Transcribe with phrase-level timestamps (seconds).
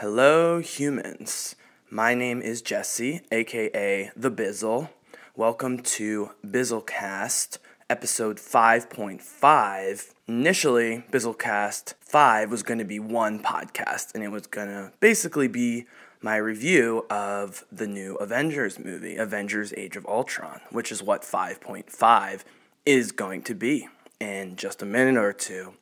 [0.00, 1.56] Hello, humans.
[1.90, 4.88] My name is Jesse, aka The Bizzle.
[5.36, 7.58] Welcome to Bizzlecast,
[7.90, 10.14] episode 5.5.
[10.26, 15.48] Initially, Bizzlecast 5 was going to be one podcast, and it was going to basically
[15.48, 15.84] be
[16.22, 22.40] my review of the new Avengers movie, Avengers Age of Ultron, which is what 5.5
[22.86, 23.86] is going to be
[24.18, 25.74] in just a minute or two.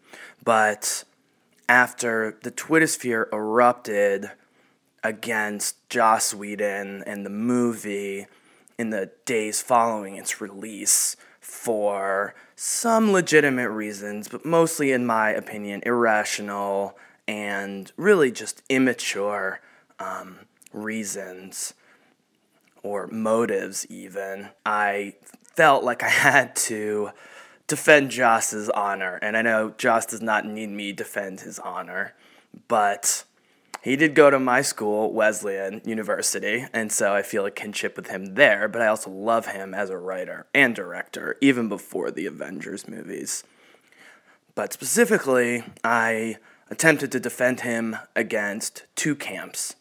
[0.42, 1.04] But
[1.68, 4.30] after the Twitter sphere erupted
[5.04, 8.26] against Joss Whedon and the movie
[8.78, 15.82] in the days following its release for some legitimate reasons, but mostly, in my opinion,
[15.84, 16.96] irrational
[17.26, 19.60] and really just immature
[19.98, 20.40] um,
[20.72, 21.74] reasons
[22.82, 24.48] or motives, even.
[24.64, 25.14] I
[25.54, 27.10] felt like I had to
[27.68, 29.20] defend Joss's honor.
[29.22, 32.14] And I know Joss does not need me defend his honor,
[32.66, 33.24] but
[33.82, 38.08] he did go to my school, Wesleyan University, and so I feel a kinship with
[38.08, 42.26] him there, but I also love him as a writer and director, even before the
[42.26, 43.44] Avengers movies.
[44.56, 46.38] But specifically, I
[46.70, 49.76] attempted to defend him against two camps.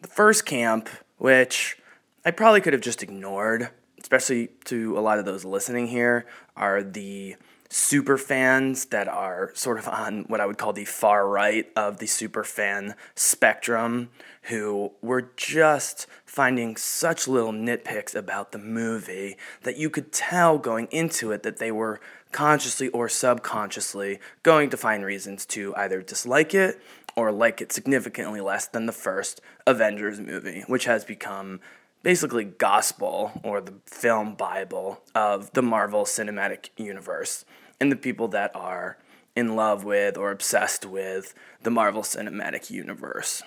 [0.00, 1.76] The first camp, which
[2.24, 6.82] I probably could have just ignored, especially to a lot of those listening here, are
[6.82, 7.36] the
[7.70, 11.98] super fans that are sort of on what I would call the far right of
[11.98, 14.08] the super fan spectrum
[14.44, 20.88] who were just finding such little nitpicks about the movie that you could tell going
[20.90, 22.00] into it that they were
[22.32, 26.80] consciously or subconsciously going to find reasons to either dislike it
[27.16, 31.60] or like it significantly less than the first Avengers movie, which has become
[32.02, 37.44] basically gospel or the film bible of the Marvel Cinematic Universe
[37.80, 38.98] and the people that are
[39.34, 43.42] in love with or obsessed with the Marvel Cinematic Universe.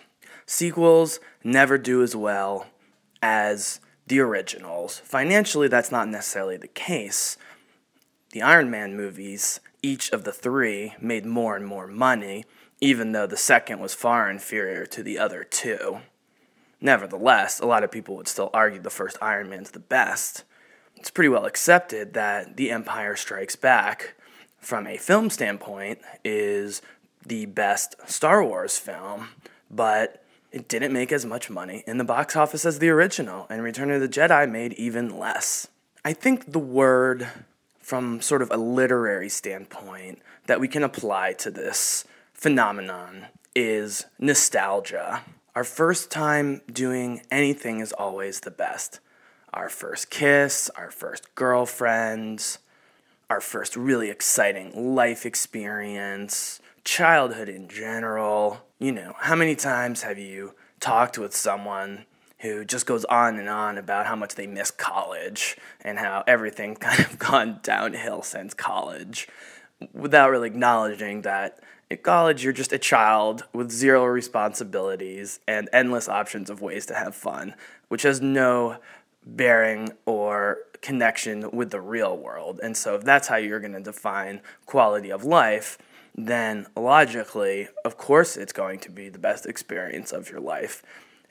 [0.45, 2.67] Sequels never do as well
[3.21, 4.99] as the originals.
[4.99, 7.37] Financially, that's not necessarily the case.
[8.31, 12.45] The Iron Man movies, each of the three, made more and more money,
[12.79, 15.99] even though the second was far inferior to the other two.
[16.81, 20.43] Nevertheless, a lot of people would still argue the first Iron Man's the best.
[20.97, 24.15] It's pretty well accepted that The Empire Strikes Back,
[24.59, 26.81] from a film standpoint, is
[27.25, 29.29] the best Star Wars film,
[29.69, 33.63] but it didn't make as much money in the box office as the original, and
[33.63, 35.67] Return of the Jedi made even less.
[36.03, 37.27] I think the word,
[37.79, 45.21] from sort of a literary standpoint, that we can apply to this phenomenon is nostalgia.
[45.53, 49.01] Our first time doing anything is always the best.
[49.53, 52.57] Our first kiss, our first girlfriend,
[53.29, 58.61] our first really exciting life experience, childhood in general.
[58.79, 62.05] You know, how many times have you talked with someone
[62.39, 66.77] who just goes on and on about how much they miss college and how everything's
[66.79, 69.27] kind of gone downhill since college
[69.91, 71.59] without really acknowledging that
[71.91, 76.95] at college, you're just a child with zero responsibilities and endless options of ways to
[76.95, 77.53] have fun,
[77.89, 78.77] which has no
[79.25, 82.59] bearing or connection with the real world.
[82.63, 85.77] And so, if that's how you're going to define quality of life,
[86.15, 90.81] then logically, of course, it's going to be the best experience of your life.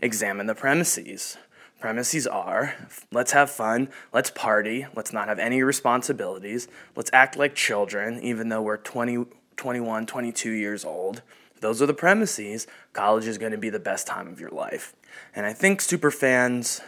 [0.00, 1.38] Examine the premises.
[1.81, 2.75] Premises are
[3.10, 8.50] let's have fun, let's party, let's not have any responsibilities, let's act like children, even
[8.50, 9.25] though we're 20,
[9.60, 11.21] 21, 22 years old.
[11.60, 12.66] Those are the premises.
[12.94, 14.94] College is going to be the best time of your life.
[15.37, 16.81] And I think super fans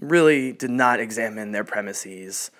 [0.00, 2.50] really did not examine their premises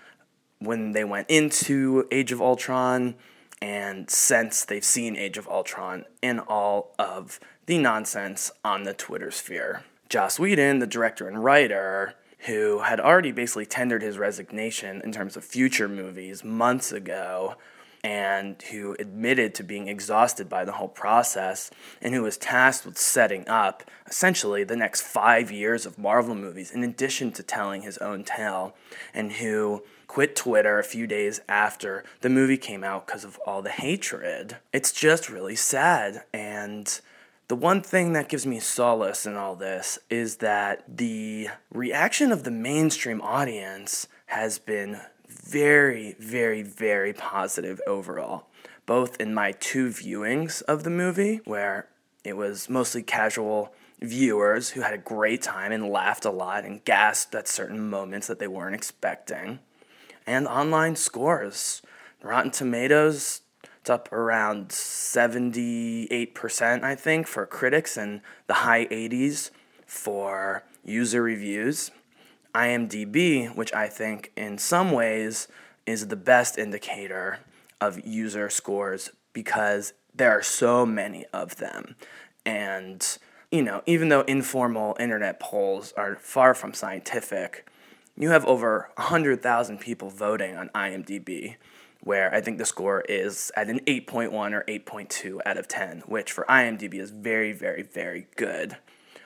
[0.58, 3.14] when they went into Age of Ultron
[3.62, 9.30] and since they've seen Age of Ultron in all of the nonsense on the Twitter
[9.30, 9.84] sphere.
[10.10, 15.34] Joss Whedon, the director and writer, who had already basically tendered his resignation in terms
[15.34, 17.56] of future movies months ago,
[18.06, 22.96] and who admitted to being exhausted by the whole process and who was tasked with
[22.96, 27.98] setting up essentially the next five years of Marvel movies in addition to telling his
[27.98, 28.76] own tale,
[29.12, 33.60] and who quit Twitter a few days after the movie came out because of all
[33.60, 34.56] the hatred.
[34.72, 36.22] It's just really sad.
[36.32, 37.00] And
[37.48, 42.44] the one thing that gives me solace in all this is that the reaction of
[42.44, 45.00] the mainstream audience has been
[45.46, 48.46] very, very, very positive overall,
[48.84, 51.88] both in my two viewings of the movie, where
[52.24, 56.84] it was mostly casual viewers who had a great time and laughed a lot and
[56.84, 59.60] gasped at certain moments that they weren't expecting,
[60.26, 61.82] and online scores.
[62.22, 63.42] Rotten Tomatoes
[63.80, 69.50] It's up around 78%, I think, for critics and the high 80s
[69.86, 71.92] for user reviews.
[72.56, 75.46] IMDb, which I think in some ways
[75.84, 77.40] is the best indicator
[77.80, 81.94] of user scores because there are so many of them.
[82.46, 83.06] And,
[83.52, 87.68] you know, even though informal internet polls are far from scientific,
[88.16, 91.56] you have over 100,000 people voting on IMDb,
[92.00, 96.32] where I think the score is at an 8.1 or 8.2 out of 10, which
[96.32, 98.78] for IMDb is very, very, very good.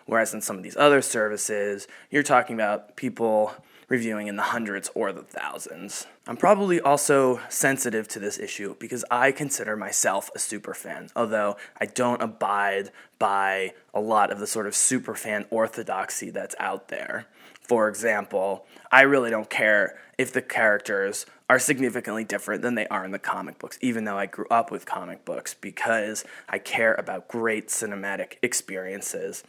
[0.06, 3.52] Whereas in some of these other services, you're talking about people
[3.88, 6.06] reviewing in the hundreds or the thousands.
[6.26, 11.56] I'm probably also sensitive to this issue because I consider myself a super fan, although
[11.80, 16.86] I don't abide by a lot of the sort of super fan orthodoxy that's out
[16.86, 17.26] there.
[17.62, 23.04] For example, I really don't care if the characters are significantly different than they are
[23.04, 26.94] in the comic books, even though I grew up with comic books, because I care
[26.94, 29.42] about great cinematic experiences.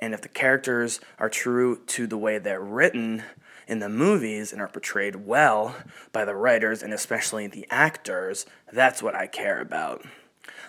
[0.00, 3.24] And if the characters are true to the way they're written
[3.66, 5.76] in the movies and are portrayed well
[6.12, 10.04] by the writers and especially the actors, that's what I care about.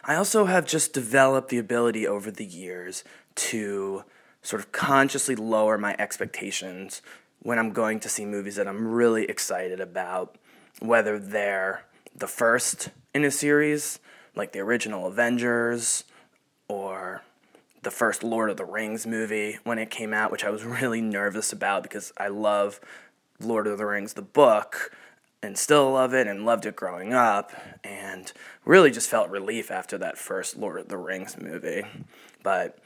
[0.04, 3.04] I also have just developed the ability over the years
[3.36, 4.04] to
[4.42, 7.02] sort of consciously lower my expectations
[7.42, 10.36] when I'm going to see movies that I'm really excited about,
[10.80, 11.86] whether they're
[12.16, 14.00] the first in a series,
[14.36, 16.04] like the original Avengers,
[16.68, 17.22] or
[17.81, 21.02] the first Lord of the Rings movie when it came out, which I was really
[21.02, 22.80] nervous about because I love
[23.40, 24.92] Lord of the Rings, the book,
[25.42, 27.52] and still love it and loved it growing up,
[27.84, 28.31] and
[28.66, 31.84] really just felt relief after that first Lord of the Rings movie.
[32.44, 32.78] But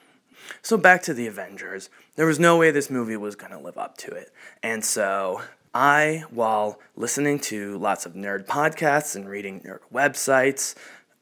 [0.62, 1.89] so back to the Avengers.
[2.16, 4.31] There was no way this movie was going to live up to it.
[4.62, 5.42] And so
[5.74, 10.75] I, while listening to lots of nerd podcasts and reading nerd websites,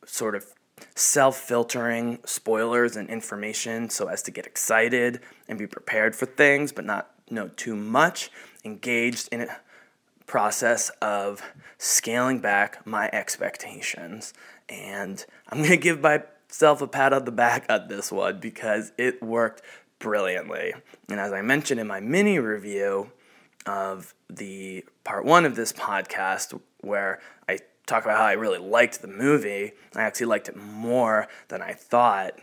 [0.06, 0.46] sort of
[0.96, 6.72] self filtering spoilers and information so as to get excited and be prepared for things
[6.72, 8.32] but not know too much,
[8.64, 9.60] engaged in a
[10.28, 11.42] process of
[11.78, 14.34] scaling back my expectations.
[14.70, 18.92] And I'm going to give myself a pat on the back on this one because
[18.98, 19.62] it worked
[20.00, 20.74] brilliantly.
[21.10, 23.12] And as I mentioned in my mini review
[23.66, 27.60] of the part one of this podcast, where I
[27.92, 29.74] talk about how I really liked the movie.
[29.96, 32.40] I actually liked it more than I thought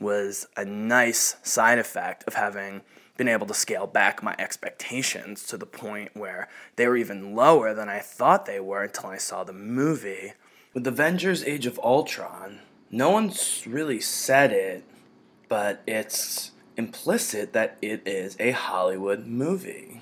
[0.00, 2.82] was a nice side effect of having
[3.16, 7.72] been able to scale back my expectations to the point where they were even lower
[7.72, 10.32] than I thought they were until I saw the movie.
[10.74, 12.60] With Avengers Age of Ultron,
[12.90, 14.84] no one's really said it,
[15.48, 19.95] but it's implicit that it is a Hollywood movie.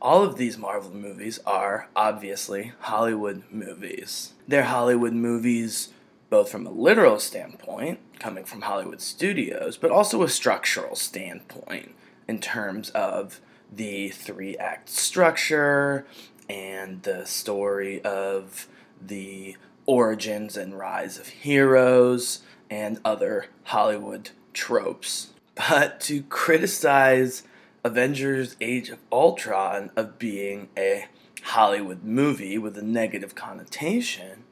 [0.00, 4.32] All of these Marvel movies are obviously Hollywood movies.
[4.46, 5.88] They're Hollywood movies
[6.30, 11.94] both from a literal standpoint, coming from Hollywood studios, but also a structural standpoint
[12.28, 13.40] in terms of
[13.72, 16.06] the three act structure
[16.48, 18.68] and the story of
[19.00, 19.56] the
[19.86, 22.40] origins and rise of heroes
[22.70, 25.30] and other Hollywood tropes.
[25.54, 27.42] But to criticize
[27.84, 31.06] Avengers Age of Ultron of being a
[31.42, 34.44] Hollywood movie with a negative connotation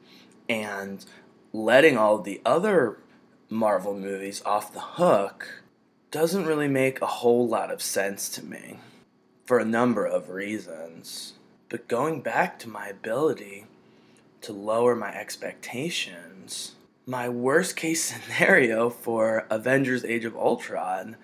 [0.47, 1.05] and
[1.51, 2.97] letting all the other
[3.49, 5.63] Marvel movies off the hook
[6.11, 8.79] doesn't really make a whole lot of sense to me
[9.45, 11.33] for a number of reasons.
[11.69, 13.65] But going back to my ability
[14.41, 16.75] to lower my expectations,
[17.05, 18.03] my worst case
[18.37, 21.17] scenario for Avengers Age of Ultron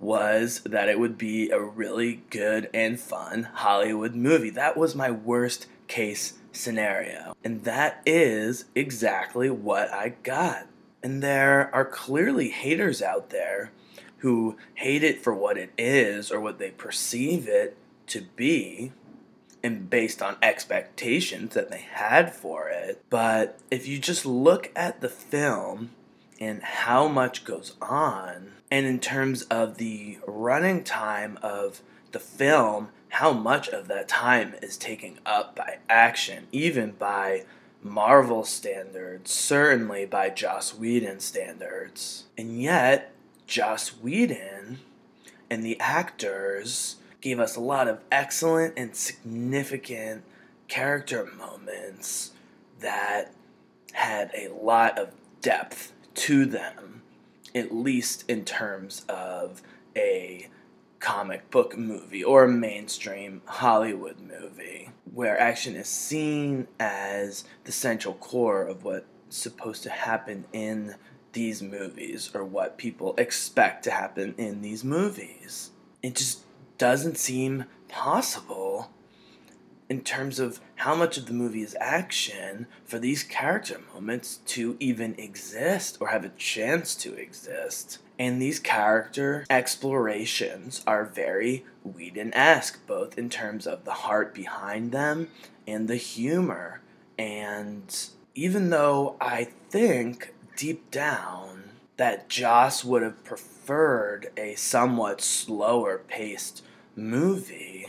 [0.00, 4.50] was that it would be a really good and fun Hollywood movie.
[4.50, 7.34] That was my worst case scenario.
[7.44, 10.66] And that is exactly what I got.
[11.02, 13.72] And there are clearly haters out there
[14.18, 18.92] who hate it for what it is or what they perceive it to be
[19.62, 23.02] and based on expectations that they had for it.
[23.10, 25.90] But if you just look at the film
[26.40, 32.88] and how much goes on, and in terms of the running time of the film,
[33.10, 37.44] how much of that time is taken up by action, even by
[37.84, 42.24] Marvel standards, certainly by Joss Whedon standards.
[42.36, 43.14] And yet,
[43.46, 44.80] Joss Whedon
[45.48, 50.24] and the actors gave us a lot of excellent and significant
[50.66, 52.32] character moments
[52.80, 53.32] that
[53.92, 56.93] had a lot of depth to them
[57.54, 59.62] at least in terms of
[59.96, 60.48] a
[60.98, 68.14] comic book movie or a mainstream Hollywood movie, where action is seen as the central
[68.14, 70.94] core of what's supposed to happen in
[71.32, 75.70] these movies or what people expect to happen in these movies.
[76.02, 76.40] It just
[76.78, 78.90] doesn't seem possible
[79.94, 84.76] in terms of how much of the movie is action for these character moments to
[84.80, 88.00] even exist or have a chance to exist.
[88.18, 94.90] And these character explorations are very Whedon esque, both in terms of the heart behind
[94.90, 95.28] them
[95.64, 96.80] and the humor.
[97.16, 97.96] And
[98.34, 106.64] even though I think deep down that Joss would have preferred a somewhat slower paced
[106.96, 107.86] movie,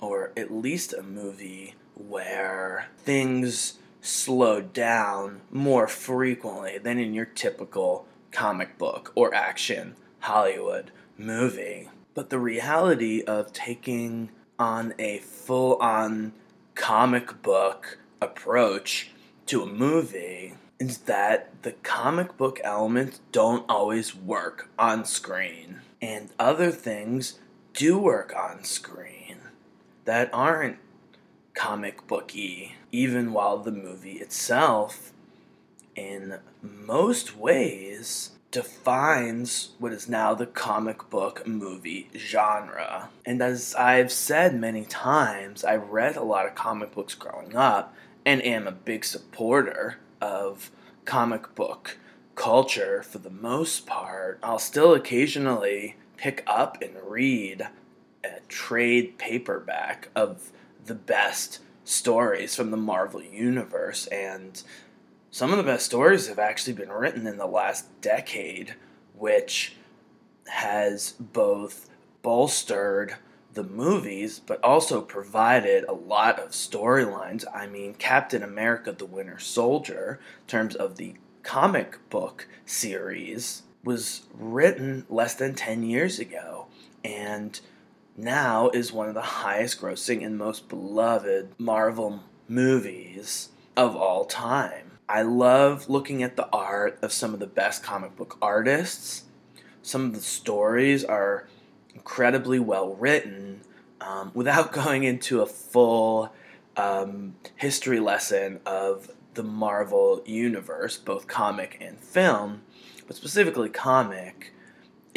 [0.00, 8.06] or at least a movie where things slow down more frequently than in your typical
[8.30, 11.88] comic book or action Hollywood movie.
[12.14, 16.32] But the reality of taking on a full on
[16.74, 19.10] comic book approach
[19.46, 26.30] to a movie is that the comic book elements don't always work on screen, and
[26.38, 27.38] other things
[27.72, 29.17] do work on screen
[30.08, 30.78] that aren't
[31.52, 35.12] comic booky, even while the movie itself,
[35.94, 43.10] in most ways, defines what is now the comic book movie genre.
[43.26, 47.94] And as I've said many times, I read a lot of comic books growing up
[48.24, 50.70] and am a big supporter of
[51.04, 51.98] comic book
[52.34, 54.38] culture for the most part.
[54.42, 57.68] I'll still occasionally pick up and read
[58.24, 60.50] a trade paperback of
[60.84, 64.62] the best stories from the Marvel Universe and
[65.30, 68.74] some of the best stories have actually been written in the last decade,
[69.14, 69.76] which
[70.48, 71.90] has both
[72.22, 73.16] bolstered
[73.52, 77.44] the movies, but also provided a lot of storylines.
[77.54, 84.22] I mean, Captain America the Winter Soldier, in terms of the comic book series, was
[84.32, 86.66] written less than 10 years ago
[87.04, 87.60] and
[88.18, 94.98] now is one of the highest grossing and most beloved Marvel movies of all time.
[95.08, 99.24] I love looking at the art of some of the best comic book artists.
[99.82, 101.46] Some of the stories are
[101.94, 103.60] incredibly well written
[104.00, 106.32] um, without going into a full
[106.76, 112.62] um, history lesson of the Marvel universe, both comic and film,
[113.06, 114.52] but specifically comic.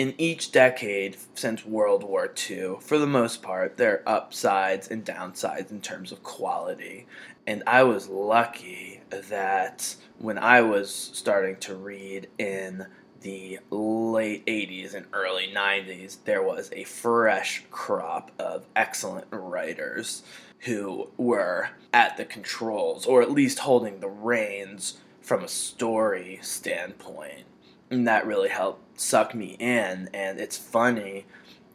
[0.01, 5.05] In each decade since World War II, for the most part, there are upsides and
[5.05, 7.05] downsides in terms of quality.
[7.45, 12.87] And I was lucky that when I was starting to read in
[13.21, 20.23] the late 80s and early 90s, there was a fresh crop of excellent writers
[20.61, 27.43] who were at the controls, or at least holding the reins from a story standpoint.
[27.91, 30.09] And that really helped suck me in.
[30.13, 31.25] And it's funny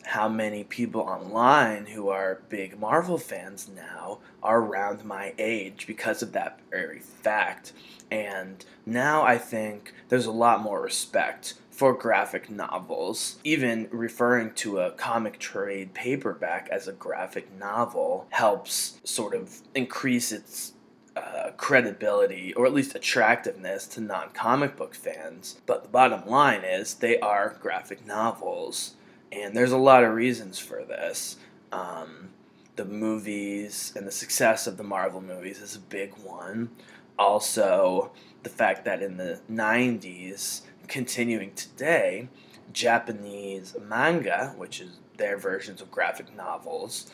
[0.04, 6.22] how many people online who are big Marvel fans now are around my age because
[6.22, 7.72] of that very fact.
[8.10, 13.40] And now I think there's a lot more respect for graphic novels.
[13.42, 20.30] Even referring to a comic trade paperback as a graphic novel helps sort of increase
[20.30, 20.72] its
[21.16, 25.60] uh, credibility or at least attractiveness to non comic book fans.
[25.66, 28.94] But the bottom line is they are graphic novels.
[29.32, 31.36] And there's a lot of reasons for this.
[31.72, 32.30] Um,
[32.76, 36.70] the movies and the success of the Marvel movies is a big one.
[37.18, 42.28] Also, the fact that in the 90s, continuing today,
[42.72, 47.10] Japanese manga, which is their versions of graphic novels,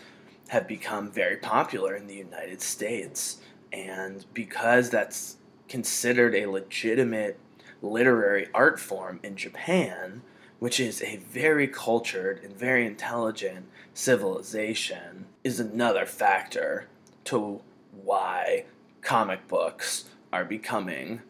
[0.49, 3.41] have become very popular in the United States.
[3.73, 5.37] And because that's
[5.69, 7.39] considered a legitimate
[7.81, 10.23] literary art form in Japan,
[10.59, 16.87] which is a very cultured and very intelligent civilization, is another factor
[17.25, 17.61] to
[18.05, 18.65] why
[19.01, 21.21] comic books are becoming,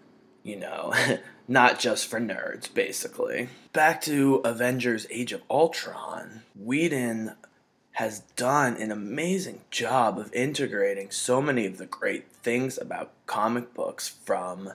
[0.42, 0.92] you know,
[1.49, 3.49] not just for nerds, basically.
[3.72, 7.32] Back to Avengers Age of Ultron, Whedon
[7.92, 13.75] has done an amazing job of integrating so many of the great things about comic
[13.75, 14.72] books from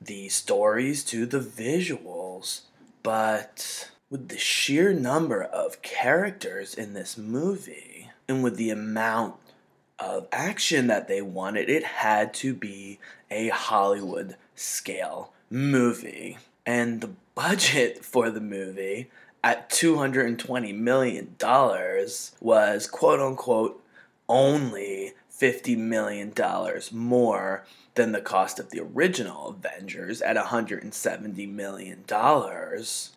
[0.00, 2.62] the stories to the visuals
[3.02, 9.34] but with the sheer number of characters in this movie and with the amount
[9.98, 12.98] of action that they wanted, it had to be
[13.30, 16.38] a Hollywood scale movie.
[16.66, 19.10] And the budget for the movie
[19.42, 21.36] at $220 million
[22.40, 23.82] was quote unquote
[24.28, 26.32] only $50 million
[26.92, 32.04] more than the cost of the original Avengers at $170 million.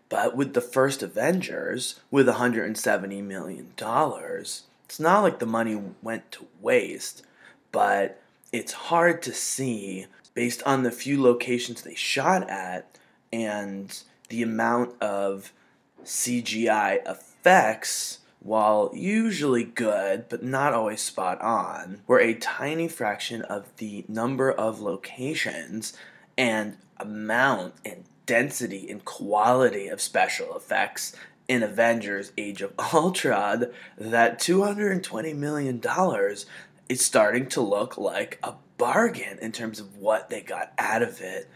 [0.09, 6.47] But with the first Avengers, with $170 million, it's not like the money went to
[6.59, 7.23] waste,
[7.71, 12.97] but it's hard to see based on the few locations they shot at
[13.31, 15.53] and the amount of
[16.05, 23.75] CGI effects while usually good but not always spot on, were a tiny fraction of
[23.77, 25.93] the number of locations
[26.37, 31.15] and amount and density and quality of special effects
[31.47, 33.65] in Avengers Age of Ultron
[33.97, 35.81] that $220 million
[36.89, 41.21] is starting to look like a bargain in terms of what they got out of
[41.21, 41.49] it.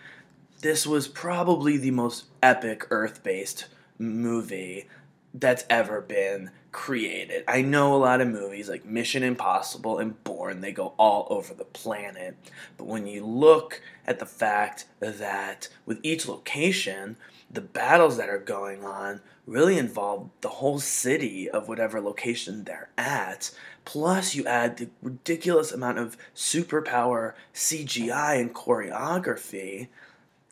[0.61, 3.67] This was probably the most epic Earth based
[3.99, 4.87] movie
[5.33, 7.43] that's ever been created.
[7.47, 11.53] I know a lot of movies like Mission Impossible and Bourne, they go all over
[11.53, 12.35] the planet.
[12.77, 17.17] But when you look at the fact that with each location,
[17.51, 22.89] the battles that are going on really involve the whole city of whatever location they're
[22.97, 23.51] at.
[23.85, 29.87] Plus, you add the ridiculous amount of superpower CGI and choreography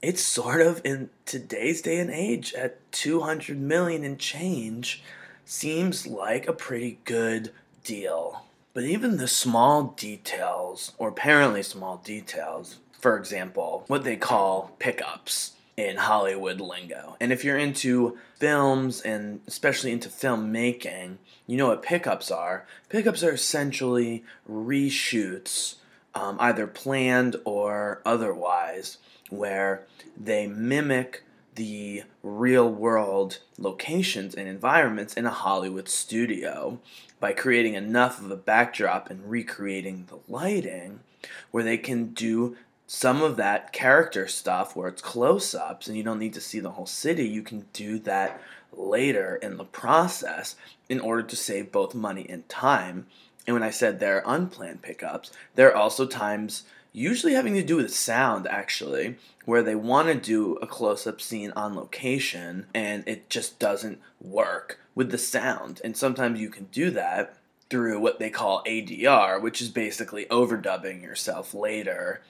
[0.01, 5.03] it's sort of in today's day and age at 200 million and change
[5.45, 7.51] seems like a pretty good
[7.83, 8.43] deal.
[8.73, 15.53] But even the small details, or apparently small details, for example, what they call pickups
[15.75, 17.15] in Hollywood lingo.
[17.19, 22.65] And if you're into films and especially into filmmaking, you know what pickups are.
[22.89, 25.75] Pickups are essentially reshoots,
[26.13, 28.97] um, either planned or otherwise,
[29.29, 31.23] where they mimic
[31.55, 36.79] the real world locations and environments in a Hollywood studio
[37.19, 40.99] by creating enough of a backdrop and recreating the lighting
[41.51, 42.55] where they can do
[42.85, 46.59] some of that character stuff where it's close ups and you don't need to see
[46.59, 47.27] the whole city.
[47.27, 48.39] You can do that
[48.71, 50.55] later in the process
[50.87, 53.07] in order to save both money and time.
[53.45, 56.63] And when I said they're unplanned pickups, there are also times
[56.97, 61.21] usually having to do with sound actually, where they want to do a close up
[61.21, 65.79] scene on location and it just doesn't work with the sound.
[65.83, 67.37] And sometimes you can do that
[67.69, 72.21] through what they call ADR, which is basically overdubbing yourself later.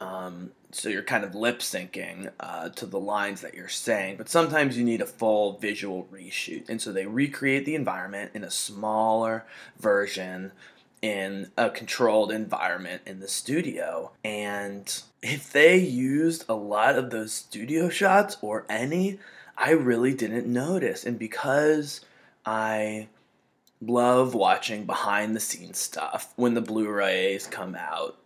[0.00, 4.28] Um, so you're kind of lip syncing uh, to the lines that you're saying, but
[4.28, 6.68] sometimes you need a full visual reshoot.
[6.68, 9.44] And so they recreate the environment in a smaller
[9.78, 10.52] version
[11.04, 14.10] in a controlled environment in the studio.
[14.24, 19.18] And if they used a lot of those studio shots or any,
[19.54, 21.04] I really didn't notice.
[21.04, 22.00] And because
[22.46, 23.08] I
[23.82, 28.16] love watching behind the scenes stuff when the Blu rays come out,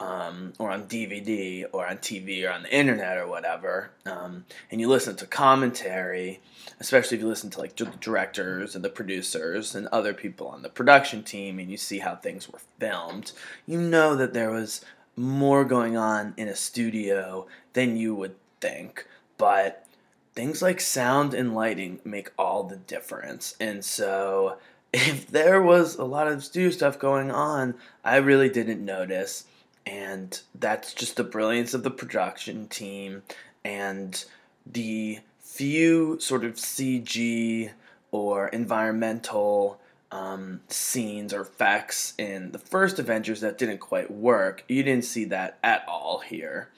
[0.00, 4.80] um, or on DVD or on TV or on the internet or whatever, um, and
[4.80, 6.40] you listen to commentary,
[6.80, 10.62] especially if you listen to like the directors and the producers and other people on
[10.62, 13.32] the production team, and you see how things were filmed,
[13.66, 14.84] you know that there was
[15.16, 19.06] more going on in a studio than you would think.
[19.38, 19.86] But
[20.34, 24.58] things like sound and lighting make all the difference, and so.
[24.96, 29.44] If there was a lot of studio stuff going on, I really didn't notice
[29.86, 33.22] and that's just the brilliance of the production team
[33.64, 34.24] and
[34.66, 37.70] the few sort of CG
[38.10, 44.64] or environmental um, scenes or effects in the first Avengers that didn't quite work.
[44.68, 46.68] You didn't see that at all here.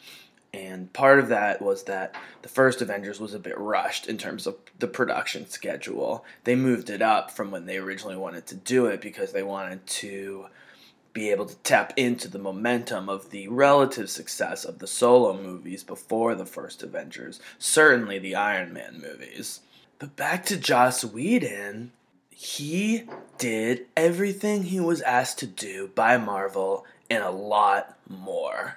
[0.54, 4.46] And part of that was that the first Avengers was a bit rushed in terms
[4.46, 6.24] of the production schedule.
[6.44, 9.86] They moved it up from when they originally wanted to do it because they wanted
[9.86, 10.46] to
[11.16, 15.82] be able to tap into the momentum of the relative success of the solo movies
[15.82, 19.60] before the first Avengers, certainly the Iron Man movies.
[19.98, 21.92] But back to Joss Whedon,
[22.28, 23.04] he
[23.38, 28.76] did everything he was asked to do by Marvel and a lot more.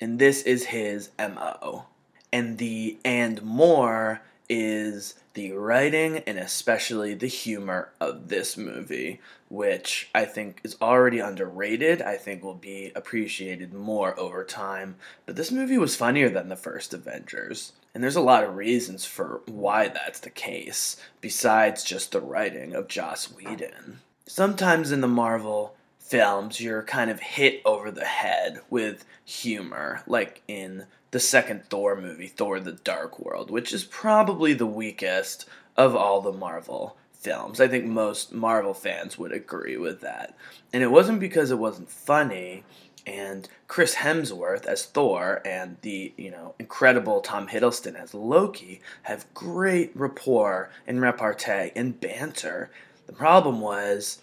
[0.00, 1.86] And this is his MO.
[2.32, 10.08] And the and more is the writing and especially the humor of this movie, which
[10.14, 12.02] I think is already underrated.
[12.02, 14.96] I think will be appreciated more over time.
[15.24, 17.72] But this movie was funnier than the first Avengers.
[17.94, 22.74] And there's a lot of reasons for why that's the case, besides just the writing
[22.74, 24.00] of Joss Whedon.
[24.26, 30.42] Sometimes in the Marvel films, you're kind of hit over the head with humor, like
[30.46, 35.96] in the second Thor movie, Thor the Dark World, which is probably the weakest of
[35.96, 36.96] all the Marvel
[37.26, 37.60] films.
[37.60, 40.36] I think most Marvel fans would agree with that.
[40.72, 42.62] And it wasn't because it wasn't funny.
[43.04, 49.32] And Chris Hemsworth as Thor and the you know incredible Tom Hiddleston as Loki have
[49.34, 52.70] great rapport and repartee and banter.
[53.08, 54.22] The problem was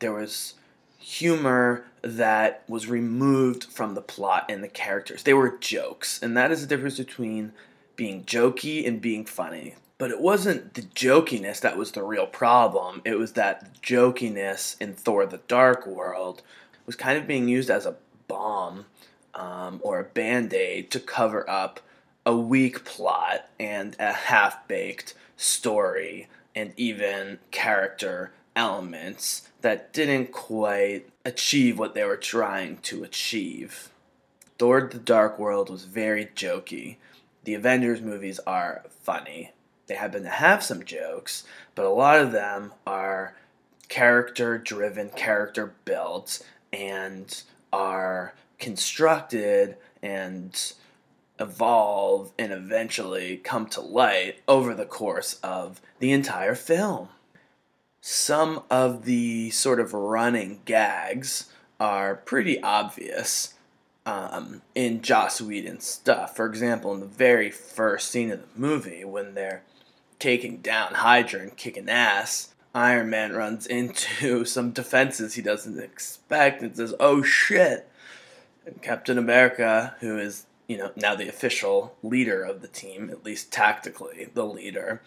[0.00, 0.54] there was
[0.98, 5.22] humor that was removed from the plot and the characters.
[5.22, 7.52] They were jokes, and that is the difference between
[7.94, 9.76] being jokey and being funny.
[10.00, 13.02] But it wasn't the jokiness that was the real problem.
[13.04, 16.40] It was that jokiness in Thor the Dark World
[16.86, 18.86] was kind of being used as a balm
[19.34, 21.80] um, or a band aid to cover up
[22.24, 31.10] a weak plot and a half baked story and even character elements that didn't quite
[31.26, 33.90] achieve what they were trying to achieve.
[34.58, 36.96] Thor the Dark World was very jokey.
[37.44, 39.52] The Avengers movies are funny.
[39.90, 41.42] They happen to have some jokes,
[41.74, 43.34] but a lot of them are
[43.88, 50.72] character driven, character built, and are constructed and
[51.40, 57.08] evolve and eventually come to light over the course of the entire film
[58.00, 63.54] some of the sort of running gags are pretty obvious
[64.06, 66.34] um, in Joss Whedon's stuff.
[66.34, 69.62] For example, in the very first scene of the movie, when they're
[70.20, 76.62] taking down Hydra and kicking ass, Iron Man runs into some defenses he doesn't expect
[76.62, 77.88] and says, "Oh shit!"
[78.64, 83.24] And Captain America, who is you know now the official leader of the team, at
[83.24, 85.02] least tactically the leader,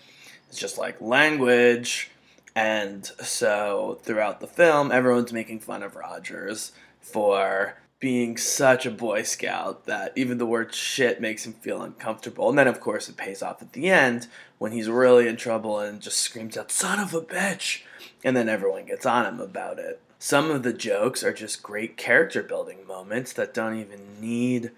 [0.52, 2.10] is just like language
[2.56, 6.72] and so throughout the film, everyone's making fun of Rogers
[7.02, 12.50] for being such a Boy Scout that even the word shit makes him feel uncomfortable.
[12.50, 15.80] And then, of course, it pays off at the end when he's really in trouble
[15.80, 17.84] and just screams out, son of a bitch!
[18.22, 20.02] And then everyone gets on him about it.
[20.20, 24.72] Some of the jokes are just great character building moments that don't even need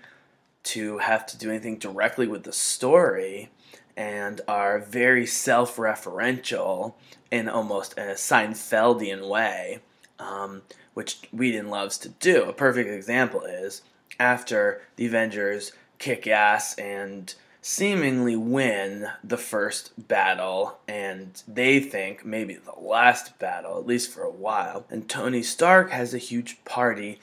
[0.66, 3.50] to have to do anything directly with the story
[3.98, 6.94] and are very self referential
[7.32, 9.80] in almost a Seinfeldian way,
[10.20, 10.62] um,
[10.94, 12.44] which Whedon loves to do.
[12.44, 13.82] A perfect example is
[14.20, 22.56] after the Avengers kick ass and seemingly win the first battle, and they think maybe
[22.56, 24.86] the last battle, at least for a while.
[24.92, 27.20] And Tony Stark has a huge party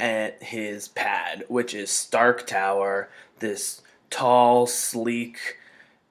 [0.00, 5.58] at his pad, which is Stark Tower, this tall, sleek,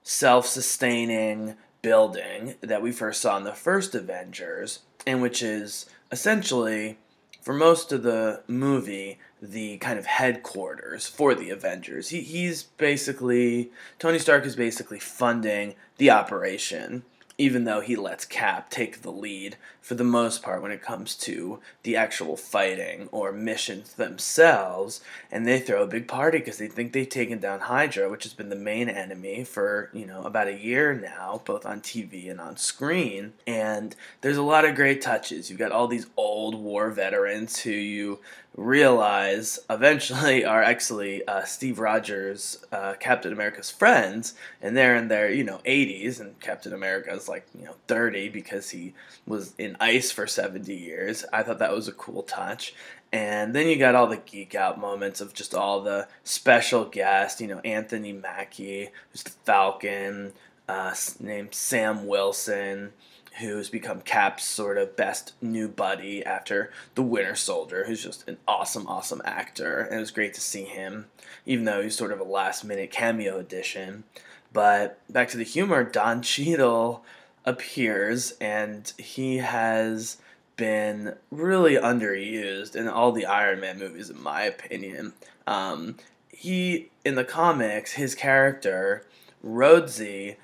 [0.04, 6.98] self sustaining building that we first saw in the first Avengers, and which is essentially,
[7.40, 12.10] for most of the movie, the kind of headquarters for the Avengers.
[12.10, 17.02] He, he's basically, Tony Stark is basically funding the operation
[17.38, 21.16] even though he lets Cap take the lead for the most part when it comes
[21.16, 25.00] to the actual fighting or missions themselves.
[25.30, 28.32] And they throw a big party because they think they've taken down Hydra, which has
[28.32, 32.40] been the main enemy for, you know, about a year now, both on TV and
[32.40, 33.32] on screen.
[33.46, 35.50] And there's a lot of great touches.
[35.50, 38.20] You've got all these old war veterans who you
[38.56, 45.30] realize eventually are actually uh, Steve Rogers, uh, Captain America's friends, and they're in their
[45.30, 48.94] you know 80s, and Captain America is like you know 30 because he
[49.26, 51.24] was in ice for 70 years.
[51.32, 52.74] I thought that was a cool touch.
[53.14, 57.42] And then you got all the geek out moments of just all the special guests,
[57.42, 60.32] you know, Anthony Mackie, who's the Falcon,
[60.66, 62.94] uh, named Sam Wilson,
[63.40, 68.36] who's become Cap's sort of best new buddy after the Winter Soldier, who's just an
[68.46, 69.80] awesome, awesome actor.
[69.80, 71.06] And it was great to see him,
[71.46, 74.04] even though he's sort of a last minute cameo addition.
[74.52, 77.04] But back to the humor, Don Cheadle
[77.44, 80.18] appears, and he has
[80.56, 85.14] been really underused in all the Iron Man movies, in my opinion.
[85.46, 85.96] Um,
[86.28, 89.06] he, in the comics, his character,
[89.42, 90.36] Rhodesy,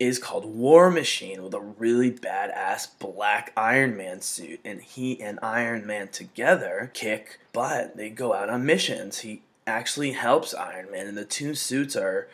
[0.00, 4.58] is called War Machine with a really badass black Iron Man suit.
[4.64, 7.96] And he and Iron Man together kick butt.
[7.96, 9.20] They go out on missions.
[9.20, 12.28] He actually helps Iron Man, and the two suits are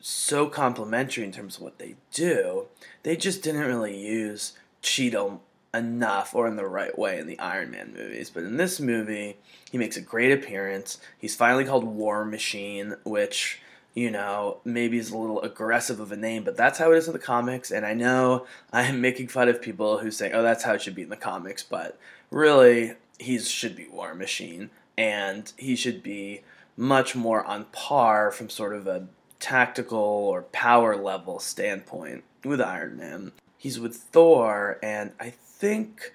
[0.00, 2.66] so complementary in terms of what they do.
[3.02, 5.42] They just didn't really use Cheadle
[5.74, 8.30] enough or in the right way in the Iron Man movies.
[8.30, 9.36] But in this movie,
[9.70, 10.98] he makes a great appearance.
[11.18, 13.60] He's finally called War Machine, which
[13.94, 17.06] you know, maybe is a little aggressive of a name, but that's how it is
[17.06, 17.70] in the comics.
[17.70, 20.94] And I know I'm making fun of people who say, oh, that's how it should
[20.94, 21.98] be in the comics, but
[22.30, 26.42] really, he should be War Machine, and he should be
[26.76, 29.06] much more on par from sort of a
[29.38, 33.32] tactical or power level standpoint with Iron Man.
[33.58, 36.12] he's with Thor, and I think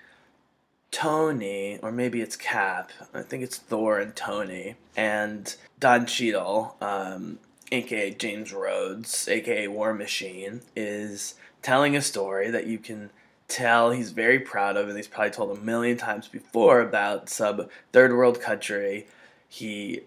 [0.91, 2.91] Tony, or maybe it's Cap.
[3.13, 7.39] I think it's Thor and Tony, and Don Cheadle, um,
[7.71, 13.09] aka James Rhodes, aka War Machine, is telling a story that you can
[13.47, 17.67] tell he's very proud of, and he's probably told a million times before about some
[17.91, 19.07] third world country.
[19.47, 20.01] He,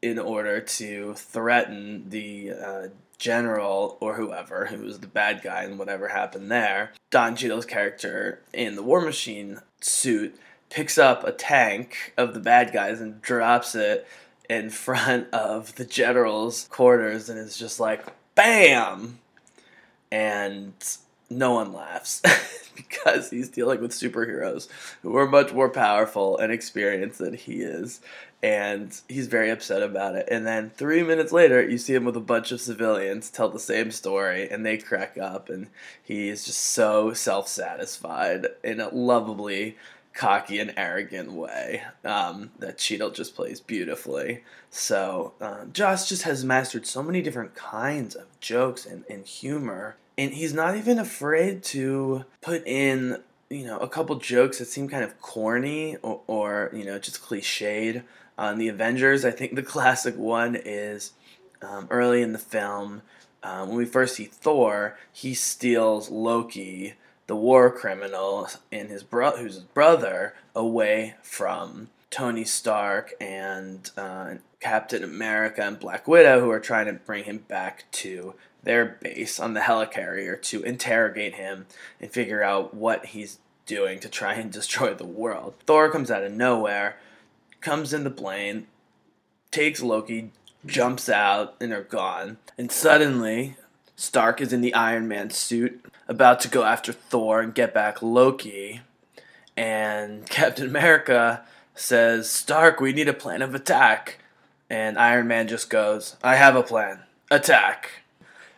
[0.00, 2.86] in order to threaten the uh,
[3.18, 8.40] general or whoever who was the bad guy and whatever happened there, Don Cheadle's character
[8.52, 10.38] in the War Machine suit
[10.70, 14.06] picks up a tank of the bad guys and drops it
[14.48, 18.04] in front of the general's quarters and is just like,
[18.34, 19.18] BAM!
[20.10, 20.72] And
[21.30, 22.22] no one laughs
[22.76, 24.68] because he's dealing with superheroes
[25.02, 28.00] who are much more powerful and experienced than he is.
[28.42, 30.28] And he's very upset about it.
[30.30, 33.58] And then three minutes later, you see him with a bunch of civilians tell the
[33.58, 35.48] same story, and they crack up.
[35.48, 35.68] And
[36.02, 39.76] he is just so self satisfied in a lovably
[40.14, 44.44] cocky and arrogant way um, that Cheadle just plays beautifully.
[44.70, 49.96] So um, Joss just has mastered so many different kinds of jokes and, and humor,
[50.16, 54.88] and he's not even afraid to put in you know a couple jokes that seem
[54.88, 58.02] kind of corny or, or you know just cliched.
[58.36, 61.12] On the Avengers, I think the classic one is
[61.62, 63.02] um, early in the film.
[63.42, 66.94] Um, when we first see Thor, he steals Loki
[67.26, 74.34] the war criminal and his bro- who's his brother away from Tony Stark and uh,
[74.60, 79.38] Captain America and Black Widow, who are trying to bring him back to their base
[79.38, 81.66] on the helicarrier to interrogate him
[82.00, 85.54] and figure out what he's doing to try and destroy the world.
[85.66, 86.96] Thor comes out of nowhere,
[87.60, 88.66] comes in the plane,
[89.50, 90.30] takes Loki,
[90.66, 92.38] jumps out, and they're gone.
[92.56, 93.56] And suddenly,
[93.96, 98.02] Stark is in the Iron Man suit, about to go after Thor and get back
[98.02, 98.80] Loki.
[99.56, 104.18] And Captain America says, Stark, we need a plan of attack.
[104.68, 107.00] And Iron Man just goes, I have a plan.
[107.30, 107.90] Attack.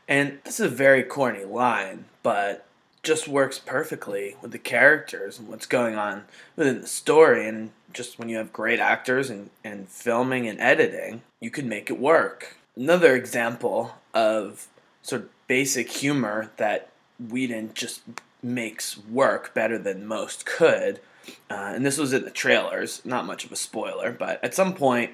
[0.08, 2.66] And this is a very corny line, but
[3.02, 6.24] just works perfectly with the characters and what's going on
[6.56, 7.48] within the story.
[7.48, 11.90] And just when you have great actors and, and filming and editing, you can make
[11.90, 12.56] it work.
[12.76, 14.68] Another example of
[15.06, 16.90] sort of basic humor that
[17.20, 18.02] Whedon just
[18.42, 21.00] makes work better than most could.
[21.48, 24.74] Uh, and this was in the trailers, not much of a spoiler, but at some
[24.74, 25.12] point,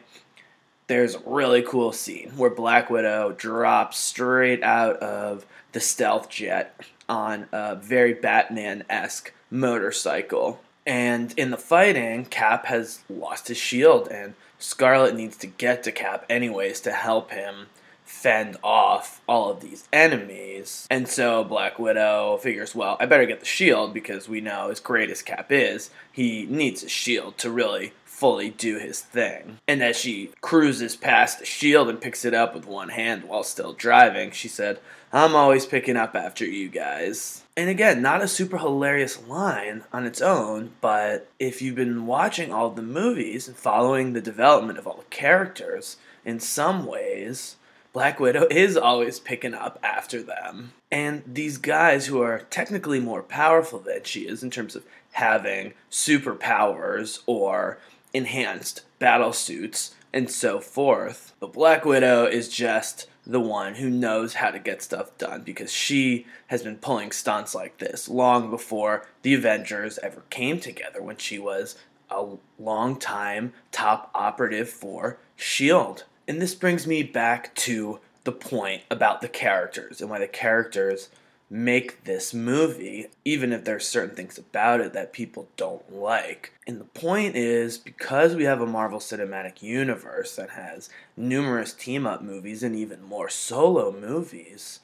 [0.86, 6.80] there's a really cool scene where Black Widow drops straight out of the stealth jet
[7.08, 10.60] on a very Batman esque motorcycle.
[10.86, 15.92] And in the fighting, Cap has lost his shield, and Scarlett needs to get to
[15.92, 17.66] Cap anyways to help him
[18.12, 20.86] fend off all of these enemies.
[20.90, 24.78] And so Black Widow figures, well, I better get the shield because we know as
[24.78, 29.58] great as Cap is, he needs a shield to really fully do his thing.
[29.66, 33.42] And as she cruises past the shield and picks it up with one hand while
[33.42, 34.78] still driving, she said,
[35.12, 37.42] I'm always picking up after you guys.
[37.56, 42.52] And again, not a super hilarious line on its own, but if you've been watching
[42.52, 47.56] all the movies and following the development of all the characters, in some ways,
[47.92, 50.72] Black Widow is always picking up after them.
[50.90, 55.74] And these guys who are technically more powerful than she is in terms of having
[55.90, 57.78] superpowers or
[58.14, 61.34] enhanced battle suits and so forth.
[61.38, 65.70] But Black Widow is just the one who knows how to get stuff done because
[65.70, 71.18] she has been pulling stunts like this long before the Avengers ever came together when
[71.18, 71.76] she was
[72.10, 72.26] a
[72.58, 76.02] long time top operative for S.H.I.E.L.D.
[76.32, 81.10] And this brings me back to the point about the characters and why the characters
[81.50, 86.54] make this movie, even if there's certain things about it that people don't like.
[86.66, 92.06] And the point is because we have a Marvel Cinematic Universe that has numerous team
[92.06, 94.80] up movies and even more solo movies,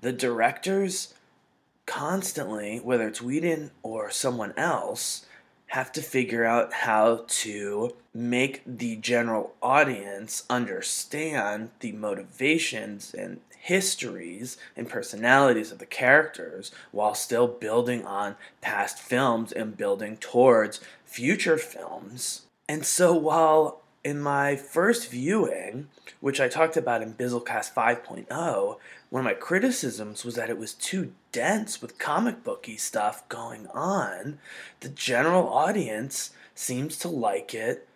[0.00, 1.14] the directors
[1.86, 5.24] constantly, whether it's Whedon or someone else,
[5.70, 14.56] have to figure out how to make the general audience understand the motivations and histories
[14.76, 21.58] and personalities of the characters while still building on past films and building towards future
[21.58, 22.46] films.
[22.68, 25.88] And so while in my first viewing,
[26.20, 28.76] which I talked about in Bizzlecast 5.0,
[29.10, 33.66] one of my criticisms was that it was too dense with comic booky stuff going
[33.68, 34.38] on.
[34.80, 37.88] The general audience seems to like it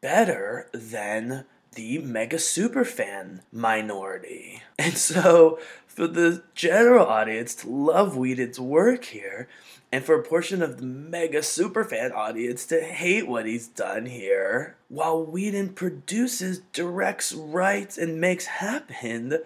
[0.00, 4.62] better than the mega superfan minority.
[4.80, 9.48] And so, for the general audience to love Whedon's work here,
[9.90, 14.76] and for a portion of the mega superfan audience to hate what he's done here,
[14.88, 19.40] while Whedon produces, directs, writes, and makes happen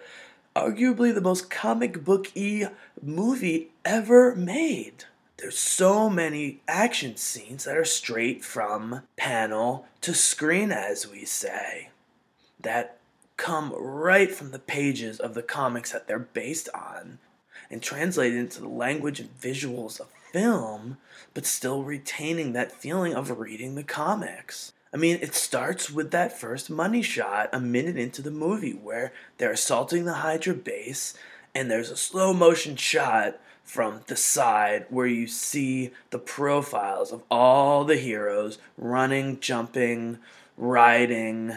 [0.55, 2.69] arguably the most comic book y
[3.01, 5.05] movie ever made.
[5.37, 11.89] There's so many action scenes that are straight from panel to screen, as we say,
[12.59, 12.97] that
[13.35, 17.17] come right from the pages of the comics that they're based on
[17.69, 20.97] and translated into the language and visuals of film,
[21.33, 24.72] but still retaining that feeling of reading the comics.
[24.93, 29.11] I mean, it starts with that first money shot a minute into the movie where
[29.37, 31.15] they're assaulting the Hydra base,
[31.55, 37.23] and there's a slow motion shot from the side where you see the profiles of
[37.31, 40.19] all the heroes running, jumping,
[40.57, 41.55] riding,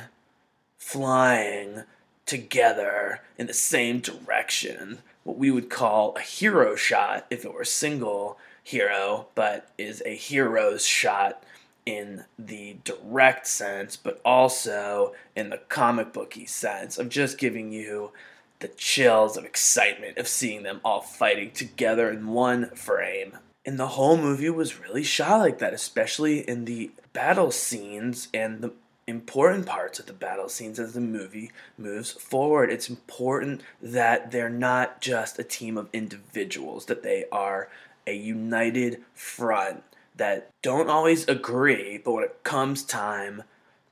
[0.79, 1.83] flying
[2.25, 4.99] together in the same direction.
[5.25, 10.15] What we would call a hero shot if it were single hero, but is a
[10.15, 11.43] hero's shot
[11.87, 18.11] in the direct sense, but also in the comic booky sense of just giving you
[18.59, 23.39] the chills of excitement of seeing them all fighting together in one frame.
[23.65, 28.61] And the whole movie was really shot like that, especially in the battle scenes and
[28.61, 28.73] the
[29.07, 32.71] important parts of the battle scenes as the movie moves forward.
[32.71, 37.69] It's important that they're not just a team of individuals, that they are
[38.07, 39.83] a united front
[40.17, 43.43] that don't always agree, but when it comes time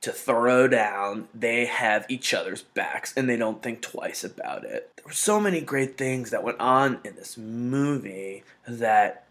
[0.01, 4.91] to throw down, they have each other's backs and they don't think twice about it.
[4.97, 9.25] There were so many great things that went on in this movie that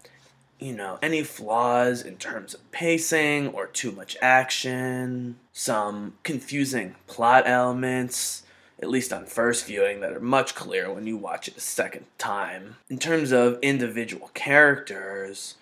[0.59, 7.43] you know, any flaws in terms of pacing or too much action, some confusing plot
[7.45, 8.43] elements,
[8.81, 12.05] at least on first viewing, that are much clearer when you watch it a second
[12.17, 12.77] time.
[12.89, 15.55] In terms of individual characters,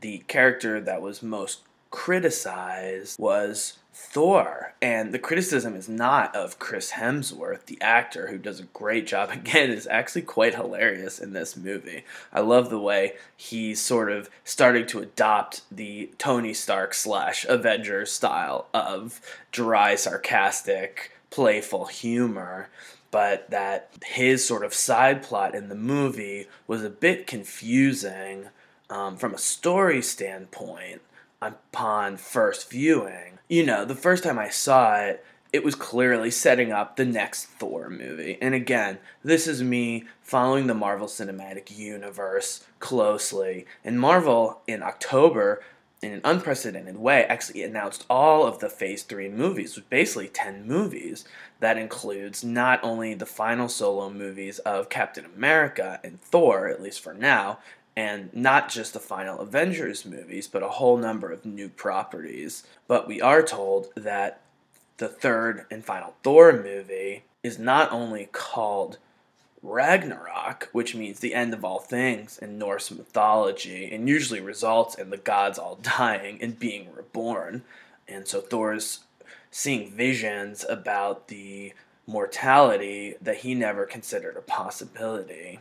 [0.00, 4.74] the character that was most criticized was Thor.
[4.80, 9.30] And the criticism is not of Chris Hemsworth, the actor who does a great job.
[9.32, 12.04] Again, is actually quite hilarious in this movie.
[12.32, 18.06] I love the way he's sort of starting to adopt the Tony Stark slash Avenger
[18.06, 22.68] style of dry, sarcastic, playful humor
[23.10, 28.48] but that his sort of side plot in the movie was a bit confusing
[28.90, 31.02] um, from a story standpoint
[31.40, 33.38] upon first viewing.
[33.48, 37.46] You know, the first time I saw it, it was clearly setting up the next
[37.46, 38.36] Thor movie.
[38.40, 43.64] And again, this is me following the Marvel Cinematic Universe closely.
[43.82, 45.62] And Marvel, in October,
[46.02, 50.66] in an unprecedented way, actually announced all of the Phase 3 movies, with basically 10
[50.66, 51.24] movies.
[51.60, 57.00] That includes not only the final solo movies of Captain America and Thor, at least
[57.00, 57.58] for now,
[57.98, 62.62] and not just the final Avengers movies, but a whole number of new properties.
[62.86, 64.40] But we are told that
[64.98, 68.98] the third and final Thor movie is not only called
[69.64, 75.10] Ragnarok, which means the end of all things in Norse mythology, and usually results in
[75.10, 77.64] the gods all dying and being reborn.
[78.06, 79.00] And so Thor's
[79.50, 81.72] seeing visions about the
[82.06, 85.58] mortality that he never considered a possibility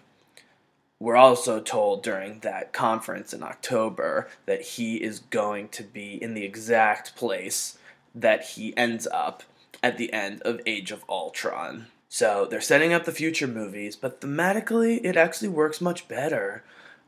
[1.00, 6.34] we're also told during that conference in October that he is going to be in
[6.34, 7.78] the exact place
[8.16, 9.44] that he ends up
[9.84, 11.88] at the end of Age of Ultron.
[12.10, 16.64] So they're setting up the future movies, but thematically, it actually works much better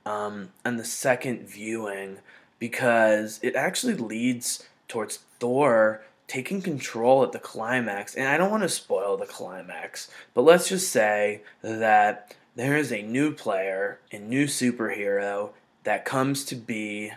[0.06, 2.20] um, on the second viewing
[2.60, 8.14] because it actually leads towards Thor taking control at the climax.
[8.14, 12.92] And I don't want to spoil the climax, but let's just say that there is
[12.92, 15.52] a new player, a new superhero
[15.86, 17.12] that comes to be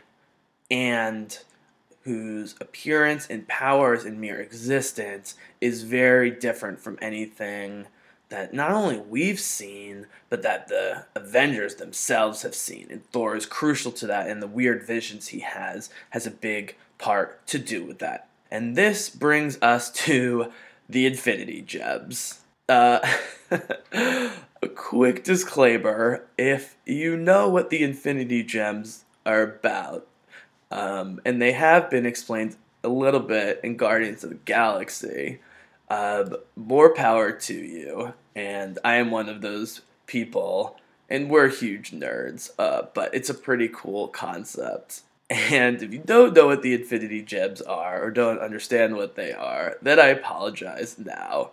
[0.70, 1.38] and
[2.02, 7.86] whose appearance and powers and mere existence is very different from anything
[8.28, 12.86] that not only we've seen, but that the Avengers themselves have seen.
[12.88, 16.76] And Thor is crucial to that, and the weird visions he has has a big
[16.98, 18.28] part to do with that.
[18.50, 20.52] And this brings us to
[20.88, 22.41] the Infinity Gems.
[22.72, 23.06] Uh,
[24.62, 30.06] a quick disclaimer if you know what the Infinity Gems are about,
[30.70, 35.40] um, and they have been explained a little bit in Guardians of the Galaxy,
[35.90, 38.14] uh, more power to you.
[38.34, 40.78] And I am one of those people,
[41.10, 45.02] and we're huge nerds, uh, but it's a pretty cool concept.
[45.28, 49.30] And if you don't know what the Infinity Gems are or don't understand what they
[49.32, 51.50] are, then I apologize now.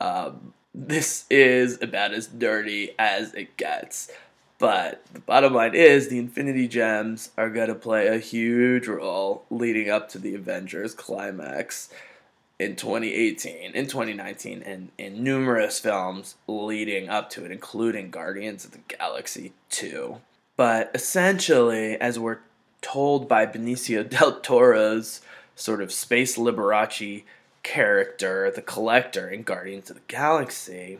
[0.00, 4.10] Um, this is about as dirty as it gets.
[4.58, 9.44] But the bottom line is the Infinity Gems are going to play a huge role
[9.50, 11.88] leading up to the Avengers climax
[12.58, 18.72] in 2018, in 2019, and in numerous films leading up to it, including Guardians of
[18.72, 20.18] the Galaxy 2.
[20.56, 22.40] But essentially, as we're
[22.82, 25.22] told by Benicio del Toro's
[25.56, 27.24] sort of space Liberace
[27.62, 30.98] character, the Collector in Guardians of the Galaxy,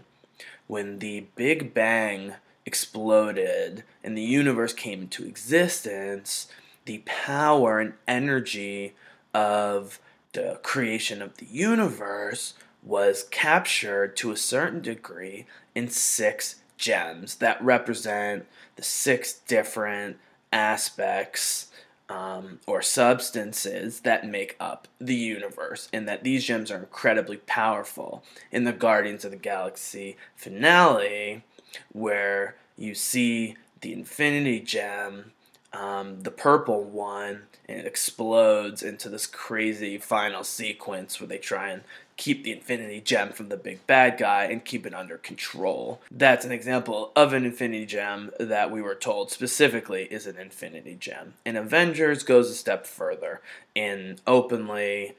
[0.66, 2.34] when the Big Bang
[2.64, 6.46] exploded and the universe came into existence,
[6.84, 8.94] the power and energy
[9.34, 9.98] of
[10.32, 17.62] the creation of the universe was captured to a certain degree in six gems that
[17.62, 18.46] represent
[18.76, 20.16] the six different
[20.52, 21.70] aspects
[22.11, 28.22] um, or substances that make up the universe, and that these gems are incredibly powerful.
[28.50, 31.44] In the Guardians of the Galaxy finale,
[31.92, 35.32] where you see the Infinity Gem,
[35.73, 41.71] um, the purple one, and it explodes into this crazy final sequence where they try
[41.71, 41.83] and
[42.16, 46.03] keep the Infinity Gem from the big bad guy and keep it under control.
[46.11, 50.97] That's an example of an Infinity Gem that we were told specifically is an Infinity
[51.01, 51.35] Gem.
[51.47, 53.41] And Avengers goes a step further
[53.75, 55.14] in openly,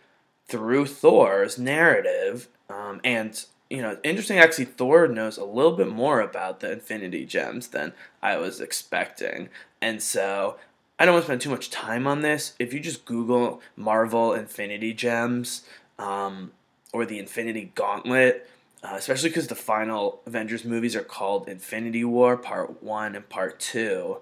[0.47, 4.37] through Thor's narrative, um, and you know, interesting.
[4.37, 9.49] Actually, Thor knows a little bit more about the Infinity Gems than I was expecting,
[9.81, 10.57] and so
[10.99, 12.53] I don't want to spend too much time on this.
[12.59, 15.63] If you just Google Marvel Infinity Gems
[15.97, 16.51] um,
[16.93, 18.47] or the Infinity Gauntlet,
[18.83, 23.59] uh, especially because the final Avengers movies are called Infinity War Part One and Part
[23.59, 24.17] Two,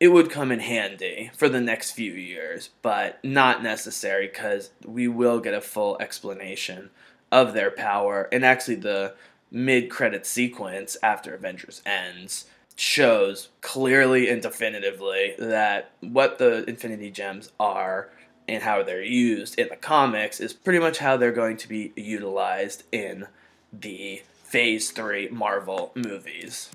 [0.00, 5.06] it would come in handy for the next few years, but not necessary because we
[5.06, 6.90] will get a full explanation
[7.30, 8.28] of their power.
[8.32, 9.14] And actually, the
[9.50, 12.46] mid credit sequence after Avengers ends
[12.76, 18.10] shows clearly and definitively that what the Infinity Gems are
[18.48, 21.92] and how they're used in the comics is pretty much how they're going to be
[21.96, 23.26] utilized in
[23.72, 26.70] the Phase 3 Marvel movies.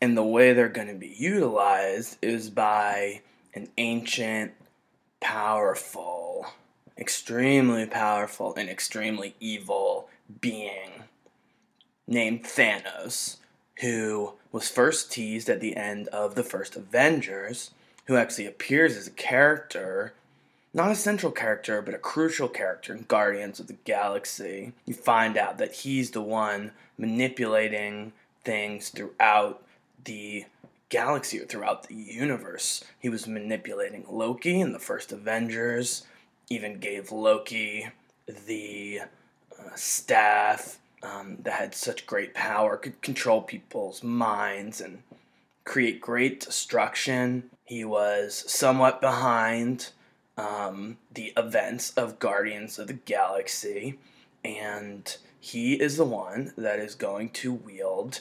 [0.00, 3.22] And the way they're going to be utilized is by
[3.54, 4.52] an ancient,
[5.20, 6.46] powerful,
[6.96, 10.08] extremely powerful and extremely evil
[10.40, 11.04] being
[12.06, 13.37] named Thanos,
[13.80, 17.70] who was first teased at the end of the first Avengers,
[18.06, 20.14] who actually appears as a character,
[20.72, 24.72] not a central character, but a crucial character in Guardians of the Galaxy.
[24.86, 28.12] You find out that he's the one manipulating
[28.44, 29.62] things throughout
[30.04, 30.46] the
[30.88, 32.82] galaxy or throughout the universe.
[32.98, 36.06] He was manipulating Loki in the first Avengers
[36.50, 37.88] even gave Loki
[38.46, 39.00] the
[39.58, 45.02] uh, staff um, that had such great power, could control people's minds and
[45.64, 47.50] create great destruction.
[47.64, 49.90] He was somewhat behind
[50.36, 53.98] um, the events of Guardians of the Galaxy,
[54.44, 58.20] and he is the one that is going to wield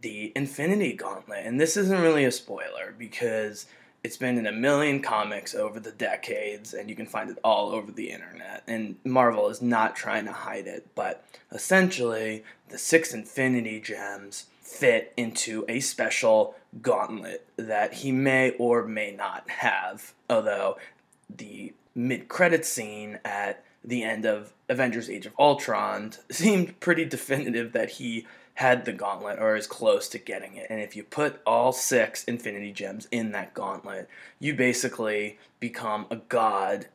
[0.00, 1.46] the Infinity Gauntlet.
[1.46, 3.66] And this isn't really a spoiler because
[4.04, 7.70] it's been in a million comics over the decades, and you can find it all
[7.70, 8.64] over the internet.
[8.66, 15.12] And Marvel is not trying to hide it, but essentially, the six Infinity Gems fit
[15.16, 20.12] into a special gauntlet that he may or may not have.
[20.28, 20.78] Although,
[21.30, 27.72] the mid credit scene at the end of Avengers Age of Ultron seemed pretty definitive
[27.72, 30.66] that he had the gauntlet or is close to getting it.
[30.68, 36.16] And if you put all six Infinity Gems in that gauntlet, you basically become a
[36.16, 36.86] god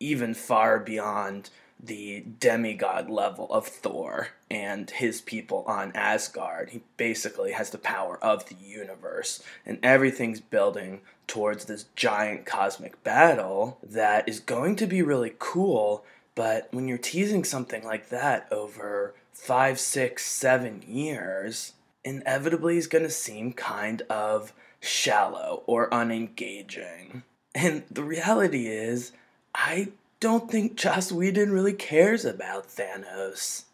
[0.00, 1.50] even far beyond
[1.82, 6.70] the demigod level of Thor and his people on Asgard.
[6.70, 13.02] He basically has the power of the universe, and everything's building towards this giant cosmic
[13.02, 16.04] battle that is going to be really cool.
[16.34, 21.72] But when you're teasing something like that over five, six, seven years,
[22.04, 27.24] inevitably is going to seem kind of shallow or unengaging.
[27.52, 29.10] And the reality is,
[29.52, 29.88] I
[30.20, 33.64] don't think Joss Whedon really cares about Thanos,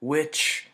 [0.00, 0.68] which,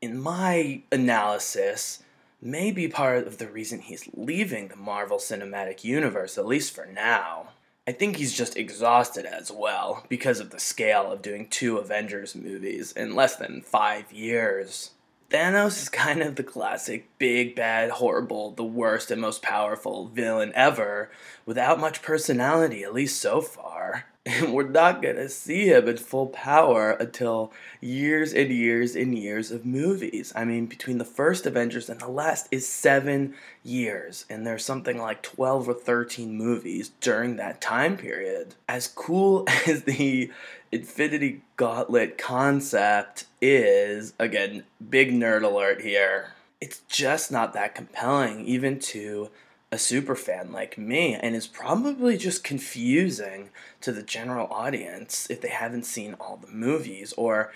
[0.00, 2.02] in my analysis,
[2.40, 6.86] may be part of the reason he's leaving the Marvel Cinematic Universe, at least for
[6.86, 7.50] now.
[7.84, 12.36] I think he's just exhausted as well because of the scale of doing two Avengers
[12.36, 14.92] movies in less than five years.
[15.30, 20.52] Thanos is kind of the classic big, bad, horrible, the worst and most powerful villain
[20.54, 21.10] ever,
[21.44, 24.11] without much personality, at least so far.
[24.24, 29.18] And we're not going to see him in full power until years and years and
[29.18, 30.32] years of movies.
[30.36, 34.24] I mean, between the first Avengers and the last is seven years.
[34.30, 38.54] And there's something like 12 or 13 movies during that time period.
[38.68, 40.30] As cool as the
[40.70, 48.78] Infinity Gauntlet concept is, again, big nerd alert here, it's just not that compelling, even
[48.78, 49.30] to
[49.72, 53.48] a super fan like me and is probably just confusing
[53.80, 57.50] to the general audience if they haven't seen all the movies or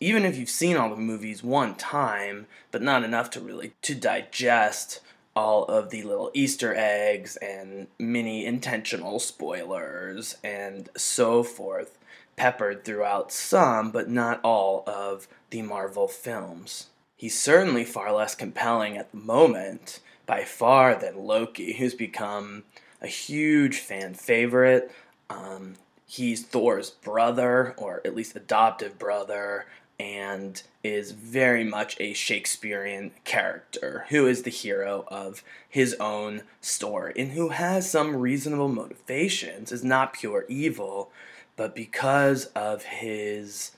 [0.00, 3.92] even if you've seen all the movies one time but not enough to really to
[3.92, 5.00] digest
[5.34, 11.98] all of the little easter eggs and mini intentional spoilers and so forth
[12.36, 16.86] peppered throughout some but not all of the Marvel films.
[17.16, 19.98] He's certainly far less compelling at the moment
[20.28, 22.62] by far than Loki, who's become
[23.00, 24.92] a huge fan favorite.
[25.30, 25.74] Um,
[26.06, 29.64] he's Thor's brother, or at least adoptive brother,
[29.98, 37.14] and is very much a Shakespearean character who is the hero of his own story
[37.16, 41.10] and who has some reasonable motivations, is not pure evil,
[41.56, 43.72] but because of his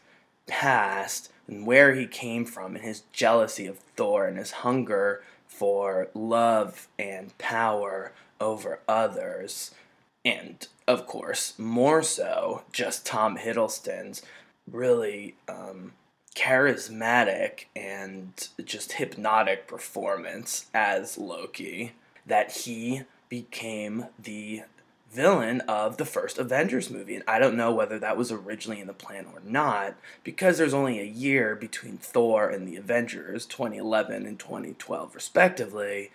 [0.47, 5.23] past and where he came from and his jealousy of Thor and his hunger
[5.61, 9.73] for love and power over others.
[10.25, 14.23] And of course, more so, just Tom Hiddleston's
[14.67, 15.93] really um,
[16.35, 21.93] charismatic and just hypnotic performance as Loki
[22.27, 24.63] that he became the
[25.11, 27.15] villain of the first Avengers movie.
[27.15, 30.75] And I don't know whether that was originally in the plan or not, because there's
[30.75, 36.11] only a year between Thor and the Avengers, 2011 and 2012, respectively.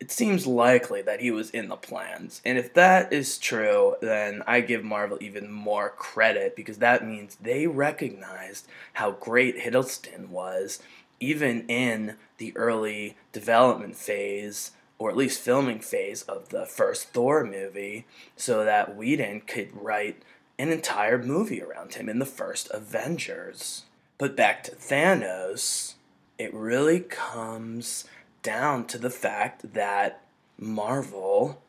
[0.00, 2.40] It seems likely that he was in the plans.
[2.44, 7.36] And if that is true, then I give Marvel even more credit because that means
[7.40, 10.80] they recognized how great Hiddleston was,
[11.18, 17.44] even in the early development phase or at least filming phase of the first Thor
[17.44, 20.22] movie, so that Whedon could write
[20.58, 23.84] an entire movie around him in the first Avengers.
[24.18, 25.94] But back to Thanos,
[26.36, 28.04] it really comes
[28.42, 30.22] down to the fact that
[30.58, 31.62] Marvel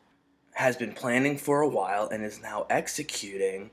[0.54, 3.70] has been planning for a while and is now executing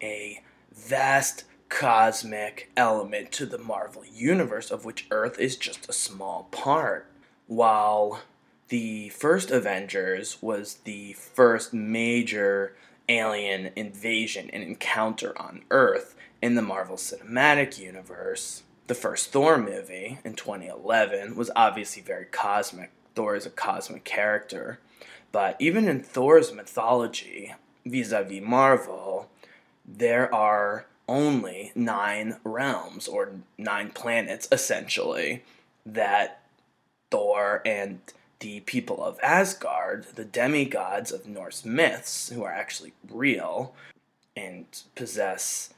[0.00, 0.42] a
[0.72, 7.06] vast cosmic element to the Marvel universe, of which Earth is just a small part.
[7.46, 8.20] While
[8.70, 12.74] the first Avengers was the first major
[13.08, 18.62] alien invasion and encounter on Earth in the Marvel Cinematic Universe.
[18.86, 22.92] The first Thor movie in 2011 was obviously very cosmic.
[23.16, 24.78] Thor is a cosmic character.
[25.32, 27.54] But even in Thor's mythology,
[27.84, 29.28] vis a vis Marvel,
[29.84, 35.42] there are only nine realms or nine planets essentially
[35.84, 36.42] that
[37.10, 38.00] Thor and
[38.40, 43.74] the people of Asgard, the demigods of Norse myths, who are actually real
[44.36, 44.64] and
[44.94, 45.72] possess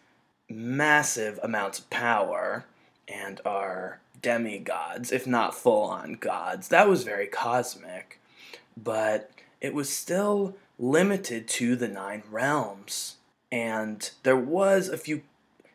[0.49, 2.65] massive amounts of power
[3.09, 6.69] and are demigods, if not full on gods.
[6.69, 8.21] That was very cosmic,
[8.77, 13.17] but it was still limited to the nine realms.
[13.51, 15.23] And there was a few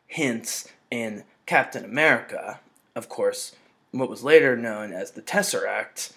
[0.08, 2.60] hints in Captain America,
[2.96, 3.56] of course,
[3.92, 6.14] what was later known as the Tesseract,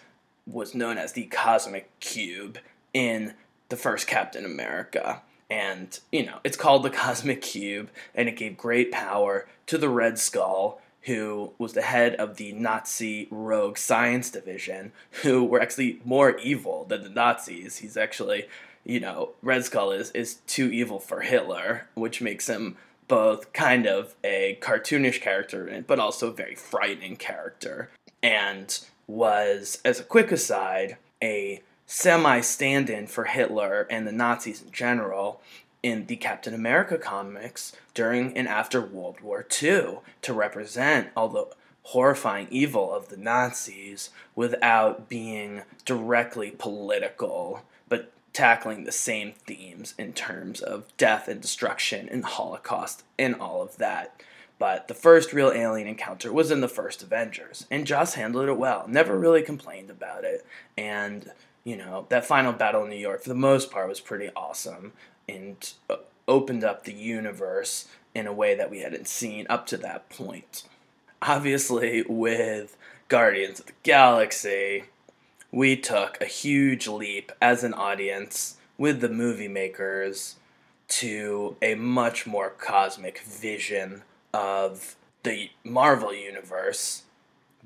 [0.53, 2.59] was known as the Cosmic Cube
[2.93, 3.35] in
[3.69, 5.23] the first Captain America.
[5.49, 9.89] And, you know, it's called the Cosmic Cube, and it gave great power to the
[9.89, 14.93] Red Skull, who was the head of the Nazi rogue science division,
[15.23, 17.79] who were actually more evil than the Nazis.
[17.79, 18.47] He's actually,
[18.85, 22.77] you know, Red Skull is, is too evil for Hitler, which makes him
[23.09, 27.91] both kind of a cartoonish character, but also a very frightening character.
[28.23, 28.79] And
[29.11, 34.71] was, as a quick aside, a semi stand in for Hitler and the Nazis in
[34.71, 35.41] general
[35.83, 41.47] in the Captain America comics during and after World War II to represent all the
[41.83, 50.13] horrifying evil of the Nazis without being directly political, but tackling the same themes in
[50.13, 54.23] terms of death and destruction and Holocaust and all of that.
[54.61, 58.59] But the first real alien encounter was in the first Avengers, and Joss handled it
[58.59, 58.85] well.
[58.87, 60.45] Never really complained about it.
[60.77, 61.33] And,
[61.65, 64.93] you know, that final battle in New York, for the most part, was pretty awesome
[65.27, 65.97] and uh,
[66.29, 70.65] opened up the universe in a way that we hadn't seen up to that point.
[71.23, 72.77] Obviously, with
[73.09, 74.85] Guardians of the Galaxy,
[75.51, 80.37] we took a huge leap as an audience with the movie makers
[80.89, 84.03] to a much more cosmic vision
[84.33, 87.03] of the Marvel Universe,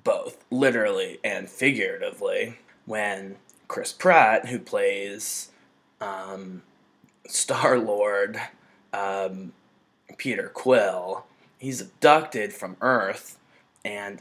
[0.02, 3.36] both literally and figuratively, when
[3.68, 5.50] Chris Pratt, who plays
[6.00, 6.62] um,
[7.26, 8.38] Star Lord
[8.92, 9.52] um,
[10.16, 11.24] Peter Quill,
[11.58, 13.38] he's abducted from Earth
[13.84, 14.20] and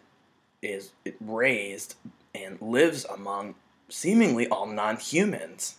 [0.62, 1.96] is raised
[2.34, 3.56] and lives among
[3.90, 5.76] seemingly all non humans.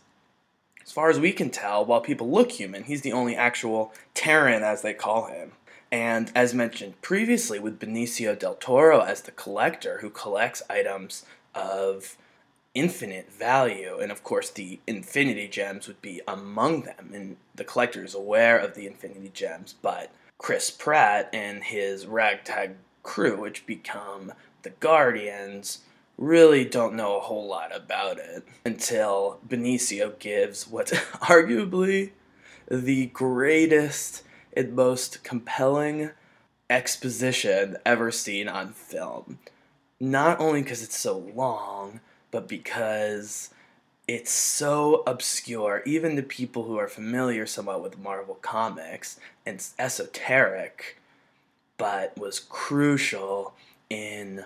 [0.82, 4.62] As far as we can tell, while people look human, he's the only actual Terran,
[4.62, 5.52] as they call him.
[5.95, 11.24] And as mentioned previously, with Benicio del Toro as the collector who collects items
[11.55, 12.16] of
[12.74, 18.03] infinite value, and of course, the Infinity Gems would be among them, and the collector
[18.03, 22.74] is aware of the Infinity Gems, but Chris Pratt and his ragtag
[23.05, 24.32] crew, which become
[24.64, 25.82] the Guardians,
[26.18, 30.90] really don't know a whole lot about it until Benicio gives what's
[31.22, 32.11] arguably
[32.68, 34.24] the greatest
[34.57, 36.11] and most compelling
[36.70, 39.38] exposition ever seen on film.
[40.00, 42.00] Not only because it's so long,
[42.30, 43.50] but because
[44.07, 50.98] it's so obscure, even to people who are familiar somewhat with Marvel Comics, and esoteric,
[51.76, 53.55] but was crucial
[53.88, 54.44] in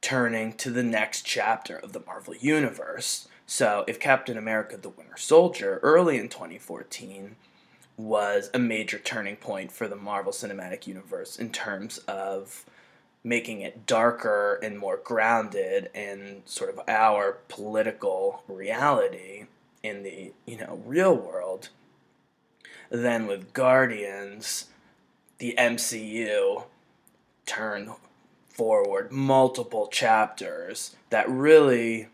[0.00, 3.28] turning to the next chapter of the Marvel Universe.
[3.46, 7.36] So, if Captain America the Winter Soldier early in 2014
[7.98, 12.64] was a major turning point for the Marvel Cinematic Universe in terms of
[13.24, 19.46] making it darker and more grounded in sort of our political reality
[19.82, 21.68] in the, you know, real world,
[22.88, 24.66] then with Guardians,
[25.38, 26.64] the MCU
[27.46, 27.90] turned
[28.48, 32.08] forward multiple chapters that really,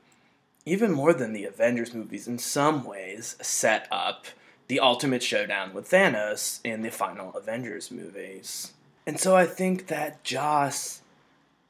[0.64, 4.26] even more than the Avengers movies, in some ways, set up
[4.68, 8.72] the ultimate showdown with Thanos in the final Avengers movies.
[9.06, 11.02] And so I think that Joss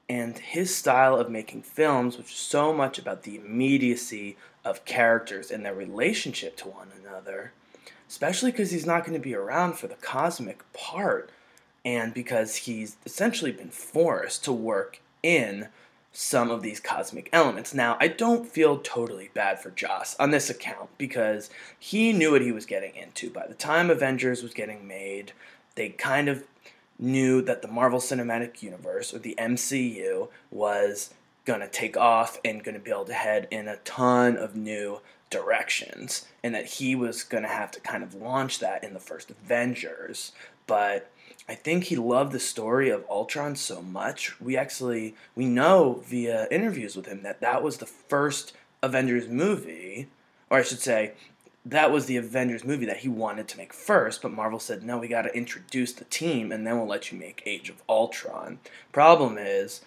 [0.09, 5.51] and his style of making films, which is so much about the immediacy of characters
[5.51, 7.53] and their relationship to one another,
[8.09, 11.31] especially because he's not going to be around for the cosmic part
[11.85, 15.69] and because he's essentially been forced to work in
[16.17, 17.75] some of these cosmic elements.
[17.75, 22.41] Now, I don't feel totally bad for Joss on this account because he knew what
[22.41, 23.31] he was getting into.
[23.31, 25.33] By the time Avengers was getting made,
[25.75, 26.45] they kind of
[27.01, 31.13] knew that the Marvel Cinematic Universe, or the MCU, was
[31.45, 34.55] going to take off and going to be able to head in a ton of
[34.55, 35.01] new
[35.31, 39.01] directions, and that he was going to have to kind of launch that in the
[39.01, 40.31] first Avengers.
[40.69, 41.11] But
[41.49, 44.41] I think he loved the story of Ultron so much.
[44.41, 50.09] We actually we know via interviews with him that that was the first Avengers movie,
[50.51, 51.13] or I should say,
[51.67, 54.23] that was the Avengers movie that he wanted to make first.
[54.23, 57.19] But Marvel said, no, we got to introduce the team, and then we'll let you
[57.19, 58.59] make Age of Ultron.
[58.93, 59.81] Problem is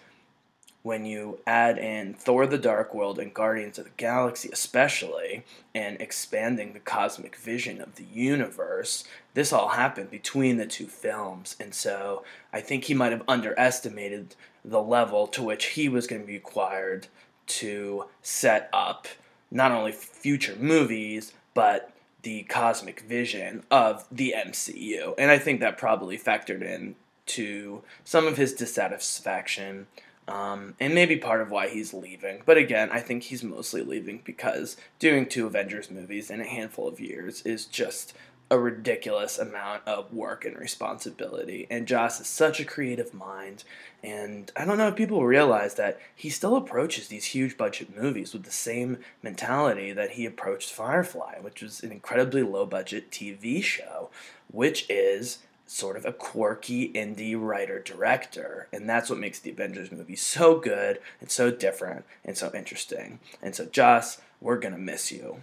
[0.82, 6.00] when you add in Thor the Dark World and Guardians of the Galaxy, especially, and
[6.00, 9.04] expanding the cosmic vision of the universe,
[9.34, 11.56] this all happened between the two films.
[11.60, 16.22] And so I think he might have underestimated the level to which he was going
[16.22, 17.08] to be required
[17.46, 19.08] to set up
[19.50, 25.14] not only future movies, but the cosmic vision of the MCU.
[25.18, 29.86] And I think that probably factored in to some of his dissatisfaction
[30.28, 32.42] um, and maybe part of why he's leaving.
[32.44, 36.86] But again, I think he's mostly leaving because doing two Avengers movies in a handful
[36.86, 38.14] of years is just
[38.50, 41.66] a ridiculous amount of work and responsibility.
[41.70, 43.64] And Joss is such a creative mind.
[44.02, 48.32] And I don't know if people realize that he still approaches these huge budget movies
[48.32, 53.62] with the same mentality that he approached Firefly, which was an incredibly low budget TV
[53.62, 54.08] show,
[54.50, 58.68] which is sort of a quirky indie writer director.
[58.72, 63.20] And that's what makes the Avengers movie so good and so different and so interesting.
[63.42, 65.42] And so, Joss, we're going to miss you.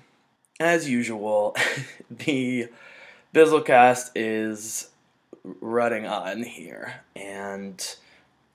[0.60, 1.56] As usual,
[2.10, 2.70] the
[3.34, 4.90] Bizzlecast is
[5.44, 7.02] running on here.
[7.16, 7.96] And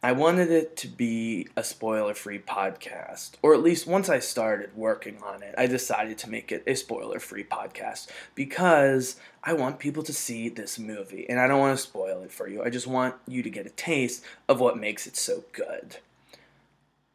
[0.03, 4.75] I wanted it to be a spoiler free podcast, or at least once I started
[4.75, 9.79] working on it, I decided to make it a spoiler free podcast because I want
[9.79, 12.63] people to see this movie and I don't want to spoil it for you.
[12.63, 15.99] I just want you to get a taste of what makes it so good.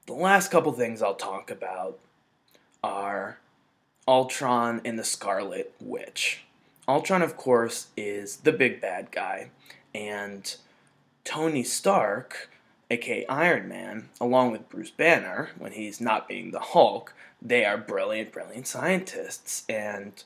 [0.05, 1.97] The last couple things I'll talk about
[2.83, 3.39] are
[4.07, 6.43] Ultron and the Scarlet Witch.
[6.88, 9.49] Ultron, of course, is the big bad guy,
[9.95, 10.55] and
[11.23, 12.51] Tony Stark
[12.89, 17.77] aka Iron Man, along with Bruce Banner, when he's not being the Hulk, they are
[17.77, 19.63] brilliant, brilliant scientists.
[19.67, 20.23] And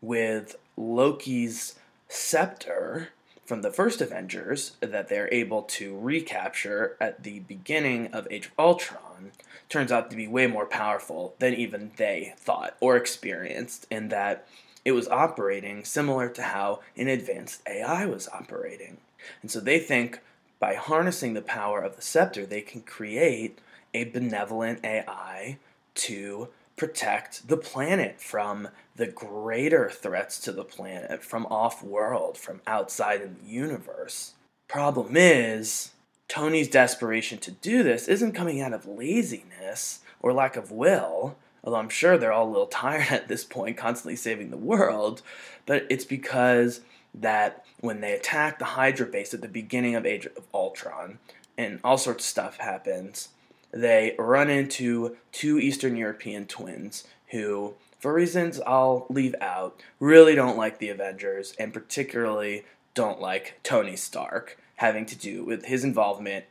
[0.00, 1.74] with Loki's
[2.08, 3.08] scepter
[3.44, 8.52] from the first Avengers that they're able to recapture at the beginning of Age of
[8.58, 9.32] Ultron
[9.68, 14.46] turns out to be way more powerful than even they thought or experienced, in that
[14.84, 18.98] it was operating similar to how an advanced AI was operating.
[19.42, 20.20] And so they think
[20.60, 23.58] by harnessing the power of the scepter, they can create
[23.94, 25.58] a benevolent AI
[25.94, 32.60] to protect the planet from the greater threats to the planet from off world, from
[32.66, 34.34] outside in the universe.
[34.68, 35.92] Problem is,
[36.28, 41.78] Tony's desperation to do this isn't coming out of laziness or lack of will, although
[41.78, 45.22] I'm sure they're all a little tired at this point, constantly saving the world,
[45.66, 46.80] but it's because
[47.14, 51.18] that when they attack the Hydra base at the beginning of Age of Ultron,
[51.56, 53.30] and all sorts of stuff happens,
[53.70, 60.56] they run into two Eastern European twins who, for reasons I'll leave out, really don't
[60.56, 62.64] like the Avengers and particularly
[62.94, 66.46] don't like Tony Stark, having to do with his involvement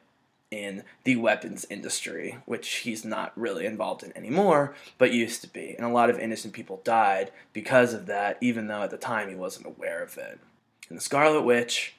[0.50, 5.76] in the weapons industry, which he's not really involved in anymore, but used to be.
[5.76, 9.30] And a lot of innocent people died because of that, even though at the time
[9.30, 10.40] he wasn't aware of it.
[10.90, 11.96] And the Scarlet Witch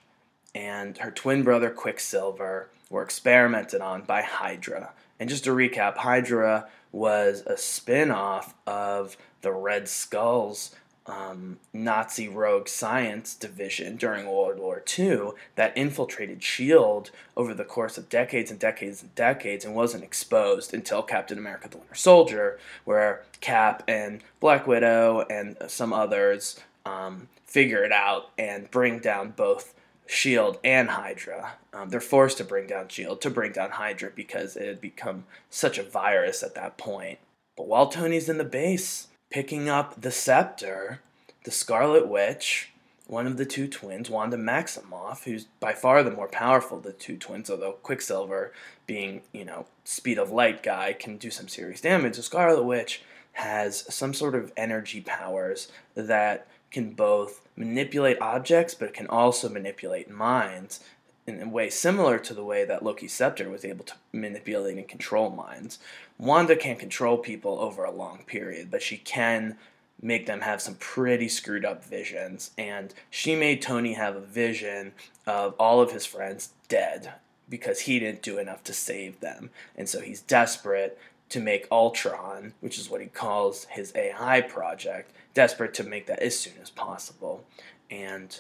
[0.55, 6.68] and her twin brother Quicksilver were experimented on by Hydra, and just to recap, Hydra
[6.93, 10.74] was a spin off of the Red Skull's
[11.07, 17.11] um, Nazi rogue science division during World War II that infiltrated S.H.I.E.L.D.
[17.36, 21.68] over the course of decades and decades and decades and wasn't exposed until Captain America
[21.68, 28.30] the Winter Soldier, where Cap and Black Widow and some others um, figure it out
[28.38, 29.74] and bring down both
[30.07, 31.55] Shield and Hydra.
[31.72, 35.24] Um, they're forced to bring down Shield to bring down Hydra because it had become
[35.51, 37.18] such a virus at that point.
[37.57, 41.01] But while Tony's in the base picking up the scepter,
[41.44, 42.70] the Scarlet Witch,
[43.07, 46.92] one of the two twins, Wanda Maximoff, who's by far the more powerful of the
[46.92, 48.53] two twins, although Quicksilver,
[48.86, 52.16] being, you know, speed of light guy, can do some serious damage.
[52.16, 58.89] The Scarlet Witch has some sort of energy powers that can both manipulate objects, but
[58.89, 60.81] it can also manipulate minds
[61.27, 64.89] in a way similar to the way that Loki's scepter was able to manipulate and
[64.89, 65.79] control minds.
[66.19, 69.59] Wanda can't control people over a long period, but she can
[70.01, 72.53] make them have some pretty screwed up visions.
[72.57, 74.93] And she made Tony have a vision
[75.27, 77.12] of all of his friends dead
[77.49, 79.51] because he didn't do enough to save them.
[79.77, 80.99] And so he's desperate
[81.31, 86.20] to make Ultron, which is what he calls his AI project, desperate to make that
[86.20, 87.45] as soon as possible.
[87.91, 88.39] And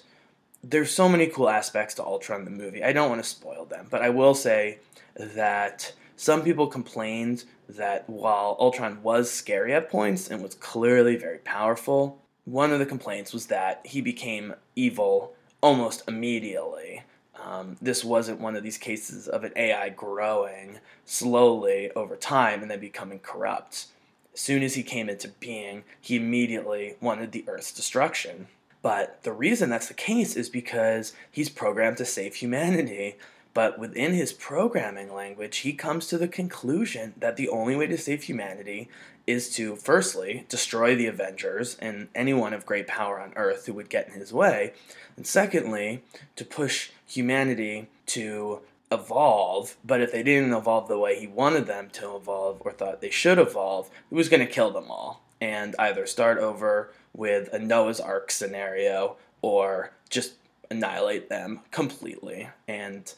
[0.62, 2.82] there's so many cool aspects to Ultron the movie.
[2.82, 4.78] I don't want to spoil them, but I will say
[5.16, 11.38] that some people complained that while Ultron was scary at points and was clearly very
[11.38, 17.02] powerful, one of the complaints was that he became evil almost immediately.
[17.48, 22.70] Um, this wasn't one of these cases of an AI growing slowly over time and
[22.70, 23.86] then becoming corrupt.
[24.34, 28.48] As soon as he came into being, he immediately wanted the Earth's destruction.
[28.82, 33.16] But the reason that's the case is because he's programmed to save humanity.
[33.54, 37.96] But within his programming language, he comes to the conclusion that the only way to
[37.96, 38.90] save humanity
[39.28, 43.90] is to, firstly, destroy the Avengers and anyone of great power on Earth who would
[43.90, 44.72] get in his way,
[45.16, 46.02] and secondly,
[46.34, 48.60] to push humanity to
[48.90, 53.02] evolve, but if they didn't evolve the way he wanted them to evolve or thought
[53.02, 57.52] they should evolve, he was going to kill them all and either start over with
[57.52, 60.36] a Noah's Ark scenario or just
[60.70, 62.48] annihilate them completely.
[62.66, 63.12] And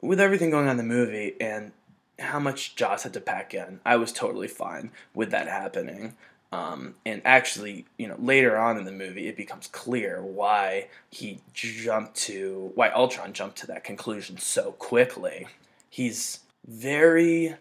[0.00, 1.72] with everything going on in the movie and
[2.20, 6.16] how much Joss had to pack in, I was totally fine with that happening.
[6.52, 11.40] Um, and actually, you know, later on in the movie, it becomes clear why he
[11.54, 15.46] jumped to, why Ultron jumped to that conclusion so quickly.
[15.88, 17.56] He's very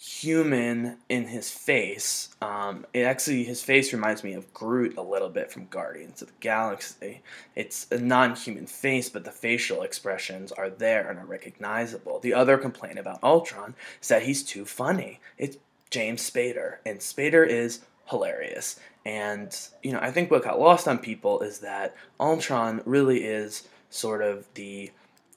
[0.00, 2.28] human in his face.
[2.40, 6.28] Um, it actually his face reminds me of Groot a little bit from Guardians of
[6.28, 7.22] the Galaxy.
[7.56, 12.20] It's a non-human face, but the facial expressions are there and are recognizable.
[12.20, 15.18] The other complaint about Ultron is that he's too funny.
[15.36, 15.56] It's
[15.90, 18.78] James Spader, and Spader is hilarious.
[19.04, 23.66] And you know, I think what got lost on people is that Ultron really is
[23.90, 24.92] sort of the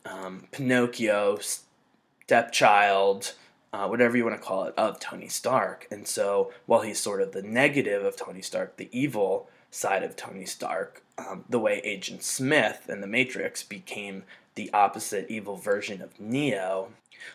[0.05, 1.39] um, Pinocchio
[2.27, 3.33] stepchild
[3.73, 5.87] uh, whatever you want to call it, of Tony Stark.
[5.91, 10.15] And so while he's sort of the negative of Tony Stark, the evil side of
[10.15, 14.23] Tony Stark, um, the way Agent Smith in The Matrix became
[14.55, 16.89] the opposite evil version of Neo,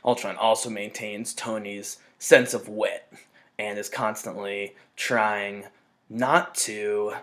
[0.05, 3.11] Ultron also maintains Tony's sense of wit
[3.59, 5.65] and is constantly trying
[6.09, 7.15] not to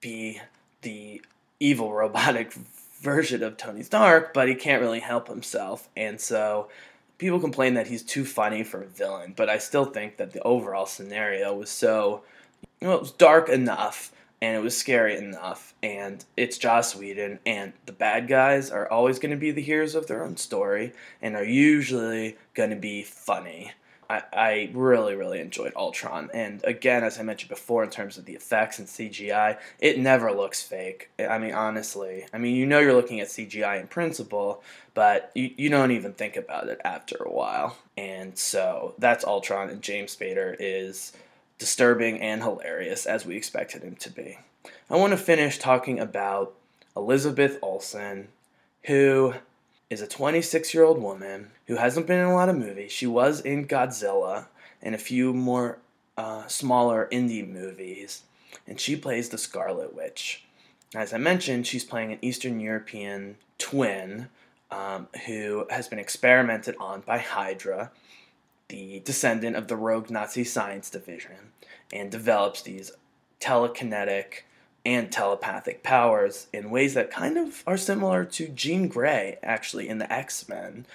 [0.00, 0.40] be
[0.82, 1.22] the
[1.60, 5.88] evil robotic version of Tony Stark, but he can't really help himself.
[5.96, 6.68] And so
[7.22, 10.42] people complain that he's too funny for a villain, but I still think that the
[10.42, 12.24] overall scenario was so
[12.80, 14.12] well, it was dark enough
[14.42, 15.72] and it was scary enough.
[15.84, 19.94] And it's Joss Whedon, and the bad guys are always going to be the heroes
[19.94, 20.92] of their own story
[21.22, 23.70] and are usually going to be funny.
[24.32, 26.30] I, really, really enjoyed Ultron.
[26.34, 30.32] And again, as I mentioned before, in terms of the effects and CGI, it never
[30.32, 31.10] looks fake.
[31.18, 32.26] I mean, honestly.
[32.32, 34.62] I mean, you know you're looking at CGI in principle,
[34.94, 37.76] but you, you don't even think about it after a while.
[37.96, 41.12] And so that's Ultron, and James Spader is
[41.58, 44.38] disturbing and hilarious as we expected him to be.
[44.90, 46.54] I want to finish talking about
[46.96, 48.28] Elizabeth Olsen,
[48.84, 49.34] who
[49.92, 52.90] is a 26 year old woman who hasn't been in a lot of movies.
[52.90, 54.46] She was in Godzilla
[54.80, 55.78] and a few more
[56.16, 58.22] uh, smaller indie movies,
[58.66, 60.44] and she plays the Scarlet Witch.
[60.94, 64.28] As I mentioned, she's playing an Eastern European twin
[64.70, 67.90] um, who has been experimented on by Hydra
[68.68, 71.52] the descendant of the rogue Nazi science division
[71.92, 72.92] and develops these
[73.40, 74.44] telekinetic
[74.84, 79.98] and telepathic powers in ways that kind of are similar to Jean Grey, actually, in
[79.98, 80.86] the X Men.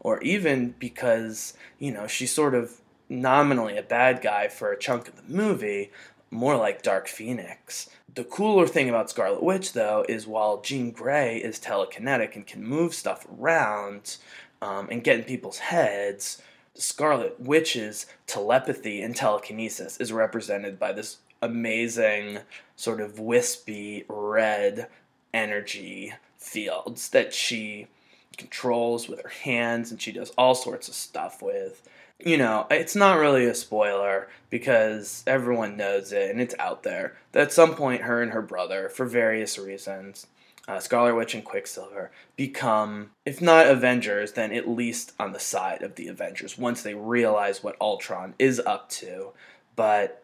[0.00, 5.08] Or even because, you know, she's sort of nominally a bad guy for a chunk
[5.08, 5.90] of the movie,
[6.30, 7.88] more like Dark Phoenix.
[8.14, 12.64] The cooler thing about Scarlet Witch, though, is while Jean Grey is telekinetic and can
[12.64, 14.16] move stuff around
[14.60, 16.42] um, and get in people's heads,
[16.74, 22.38] Scarlet Witch's telepathy and telekinesis is represented by this amazing,
[22.76, 24.88] sort of wispy red
[25.34, 27.88] energy fields that she
[28.36, 31.86] controls with her hands and she does all sorts of stuff with.
[32.18, 37.16] You know, it's not really a spoiler because everyone knows it and it's out there
[37.32, 40.26] that at some point her and her brother, for various reasons,
[40.68, 45.82] uh, Scarlet Witch and Quicksilver become, if not Avengers, then at least on the side
[45.82, 49.30] of the Avengers once they realize what Ultron is up to.
[49.74, 50.21] But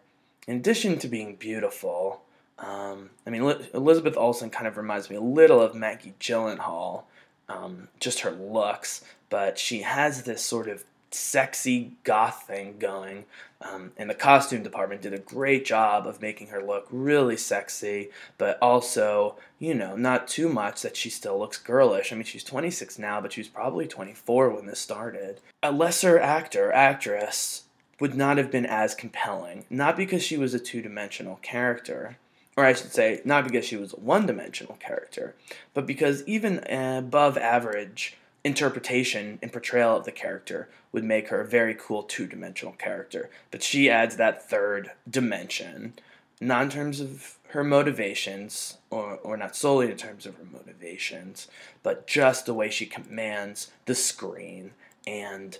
[0.49, 2.23] in addition to being beautiful,
[2.59, 3.43] um, I mean,
[3.75, 7.03] Elizabeth Olsen kind of reminds me a little of Maggie Gyllenhaal,
[7.51, 13.27] um, just her looks, but she has this sort of sexy goth thing going.
[13.61, 18.09] Um, and the costume department did a great job of making her look really sexy,
[18.39, 22.11] but also, you know, not too much that she still looks girlish.
[22.11, 25.41] I mean, she's 26 now, but she was probably 24 when this started.
[25.63, 27.65] A lesser actor, actress,
[28.01, 29.65] would not have been as compelling.
[29.71, 32.17] Not because she was a two dimensional character,
[32.57, 35.35] or I should say, not because she was a one dimensional character,
[35.75, 41.47] but because even above average interpretation and portrayal of the character would make her a
[41.47, 43.31] very cool two dimensional character.
[43.51, 45.95] But she adds that third dimension,
[46.41, 51.49] not in terms of her motivations, or, or not solely in terms of her motivations,
[51.83, 54.73] but just the way she commands the screen.
[55.07, 55.59] And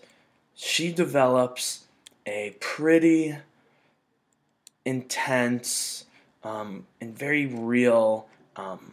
[0.55, 1.85] she develops
[2.29, 3.37] a pretty
[4.85, 6.05] intense
[6.45, 8.27] um, and very real
[8.57, 8.93] um,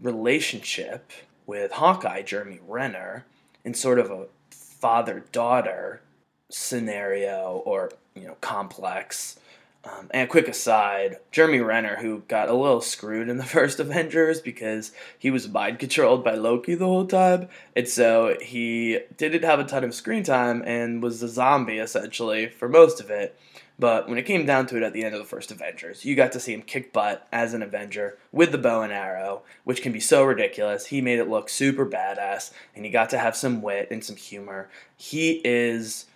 [0.00, 1.10] relationship
[1.46, 3.24] with Hawkeye, Jeremy Renner,
[3.64, 6.00] in sort of a father daughter
[6.48, 9.38] scenario or you know complex.
[9.86, 13.78] Um, and a quick aside, Jeremy Renner, who got a little screwed in the first
[13.78, 19.44] Avengers because he was mind controlled by Loki the whole time, and so he didn't
[19.44, 23.38] have a ton of screen time and was a zombie essentially for most of it.
[23.78, 26.16] But when it came down to it at the end of the first Avengers, you
[26.16, 29.82] got to see him kick butt as an Avenger with the bow and arrow, which
[29.82, 30.86] can be so ridiculous.
[30.86, 34.16] He made it look super badass, and he got to have some wit and some
[34.16, 34.70] humor.
[34.96, 36.06] He is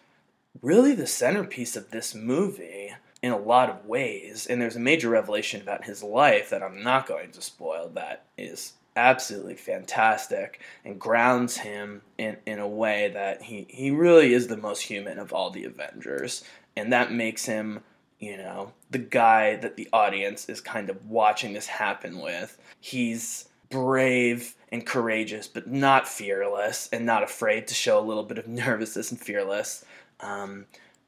[0.62, 5.08] really the centerpiece of this movie in a lot of ways, and there's a major
[5.08, 10.98] revelation about his life that I'm not going to spoil that is absolutely fantastic and
[11.00, 15.32] grounds him in, in a way that he, he really is the most human of
[15.32, 16.44] all the Avengers.
[16.76, 17.80] And that makes him
[18.20, 22.56] you know the guy that the audience is kind of watching this happen with.
[22.80, 28.38] He's brave and courageous but not fearless and not afraid to show a little bit
[28.38, 29.84] of nervousness and fearless.
[30.20, 30.66] Um,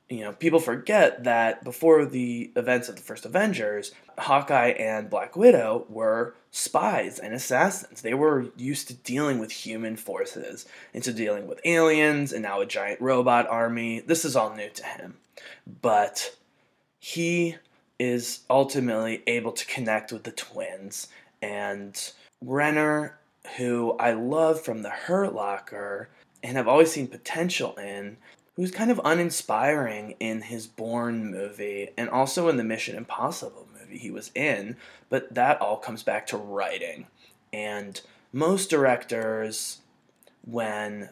[0.09, 5.37] you know people forget that before the events of the first avengers hawkeye and black
[5.37, 8.03] widow were spies and assassins.
[8.03, 12.67] They were used to dealing with human forces into dealing with aliens and now a
[12.67, 14.01] giant robot army.
[14.01, 15.17] This is all new to him.
[15.81, 16.37] But
[17.01, 17.57] he
[17.99, 21.09] is ultimately able to connect with the twins.
[21.41, 21.99] And
[22.43, 23.19] Renner,
[23.57, 26.11] who I love from the Hurt Locker
[26.43, 28.19] and have always seen potential in,
[28.57, 33.99] who's kind of uninspiring in his Bourne movie and also in the Mission Impossible movie
[33.99, 34.77] he was in,
[35.09, 37.07] but that all comes back to writing.
[37.53, 38.01] And
[38.33, 39.79] most directors,
[40.45, 41.11] when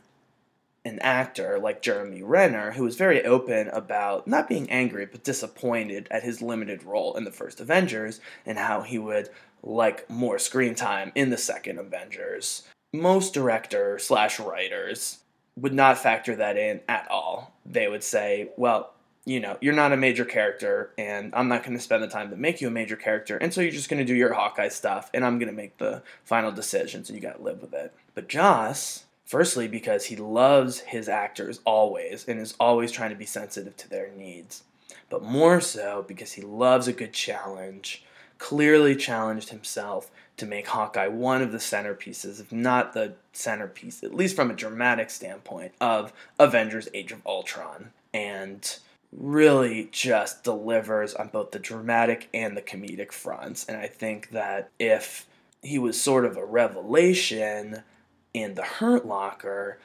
[0.84, 6.09] an actor like Jeremy Renner, who was very open about not being angry but disappointed
[6.11, 9.28] at his limited role in the first Avengers and how he would
[9.62, 12.62] like more screen time in the second Avengers.
[12.95, 15.18] Most directors slash writers
[15.61, 17.54] would not factor that in at all.
[17.66, 18.92] They would say, well,
[19.26, 22.30] you know, you're not a major character, and I'm not going to spend the time
[22.30, 24.68] to make you a major character, and so you're just going to do your Hawkeye
[24.68, 27.74] stuff, and I'm going to make the final decisions, and you got to live with
[27.74, 27.92] it.
[28.14, 33.26] But Joss, firstly, because he loves his actors always, and is always trying to be
[33.26, 34.62] sensitive to their needs,
[35.11, 38.04] but more so because he loves a good challenge,
[38.38, 40.11] clearly challenged himself
[40.41, 44.55] to make Hawkeye one of the centerpieces, if not the centerpiece, at least from a
[44.55, 47.93] dramatic standpoint, of Avengers Age of Ultron.
[48.12, 48.78] And
[49.12, 53.64] really just delivers on both the dramatic and the comedic fronts.
[53.64, 55.26] And I think that if
[55.62, 57.82] he was sort of a revelation
[58.32, 59.78] in the Hurt Locker,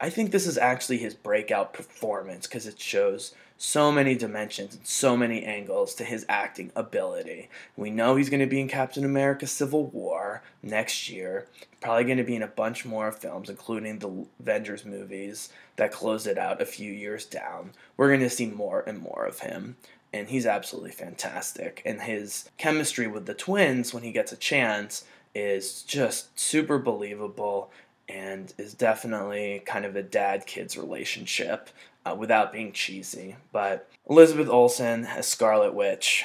[0.00, 4.86] I think this is actually his breakout performance because it shows so many dimensions and
[4.86, 7.50] so many angles to his acting ability.
[7.76, 11.48] We know he's going to be in Captain America Civil War next year.
[11.80, 16.26] Probably going to be in a bunch more films, including the Avengers movies that close
[16.26, 17.72] it out a few years down.
[17.96, 19.76] We're going to see more and more of him.
[20.12, 21.82] And he's absolutely fantastic.
[21.84, 25.04] And his chemistry with the twins, when he gets a chance,
[25.34, 27.70] is just super believable
[28.08, 31.70] and is definitely kind of a dad kids relationship
[32.06, 33.36] uh, without being cheesy.
[33.52, 36.24] But Elizabeth Olsen as Scarlet Witch,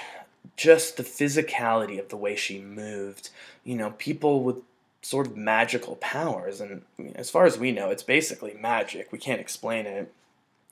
[0.56, 3.30] just the physicality of the way she moved,
[3.64, 4.58] you know, people with
[5.02, 6.62] sort of magical powers.
[6.62, 6.84] And
[7.16, 9.12] as far as we know, it's basically magic.
[9.12, 10.12] We can't explain it.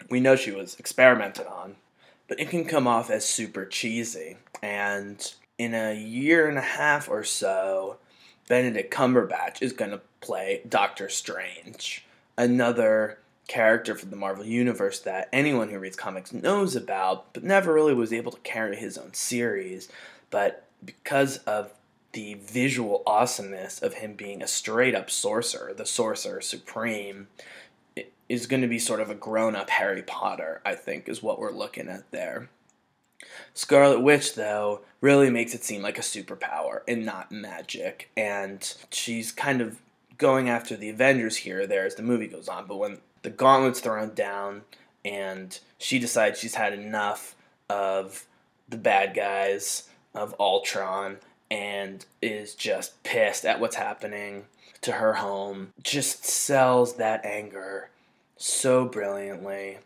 [0.10, 1.76] We know she was experimented on,
[2.28, 4.38] but it can come off as super cheesy.
[4.64, 7.98] And in a year and a half or so,
[8.48, 12.06] Benedict Cumberbatch is going to play Doctor Strange,
[12.38, 13.18] another
[13.48, 17.94] character from the Marvel Universe that anyone who reads comics knows about, but never really
[17.94, 19.90] was able to carry his own series.
[20.30, 21.74] But because of
[22.14, 27.28] the visual awesomeness of him being a straight up sorcerer, the sorcerer supreme,
[28.30, 31.40] is going to be sort of a grown up Harry Potter, I think, is what
[31.40, 32.50] we're looking at there.
[33.54, 38.10] Scarlet Witch, though, really makes it seem like a superpower and not magic.
[38.16, 39.80] And she's kind of
[40.22, 42.68] going after the Avengers here or there as the movie goes on.
[42.68, 44.62] But when the gauntlet's thrown down,
[45.04, 47.36] and she decides she's had enough
[47.70, 48.26] of
[48.70, 51.18] the bad guys of Ultron
[51.50, 54.46] and is just pissed at what's happening
[54.82, 55.74] to her home.
[55.84, 57.90] Just sells that anger
[58.38, 59.80] so brilliantly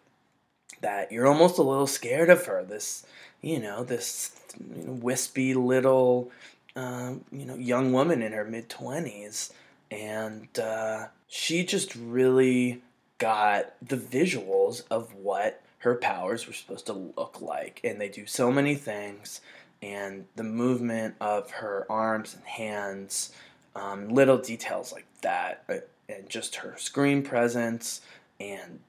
[0.81, 2.63] that you're almost a little scared of her.
[2.63, 3.05] This,
[3.41, 6.31] you know, this wispy little,
[6.75, 9.51] uh, you know, young woman in her mid 20s.
[9.95, 12.81] And uh, she just really
[13.17, 17.79] got the visuals of what her powers were supposed to look like.
[17.83, 19.39] And they do so many things,
[19.81, 23.31] and the movement of her arms and hands,
[23.75, 25.75] um, little details like that, uh,
[26.09, 28.01] and just her screen presence
[28.39, 28.79] and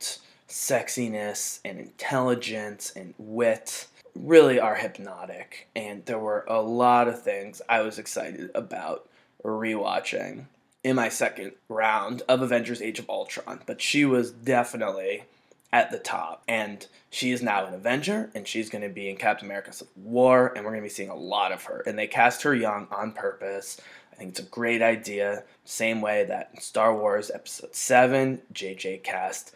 [0.49, 3.87] sexiness and intelligence and wit
[4.17, 5.69] really are hypnotic.
[5.77, 9.09] And there were a lot of things I was excited about
[9.45, 10.47] rewatching
[10.87, 15.25] in my second round of Avengers Age of Ultron, but she was definitely
[15.73, 16.45] at the top.
[16.47, 19.93] And she is now an Avenger, and she's going to be in Captain America Civil
[19.97, 21.83] War, and we're going to be seeing a lot of her.
[21.89, 23.81] And they cast her young on purpose.
[24.13, 25.43] I think it's a great idea.
[25.65, 29.53] Same way that Star Wars Episode 7, JJ cast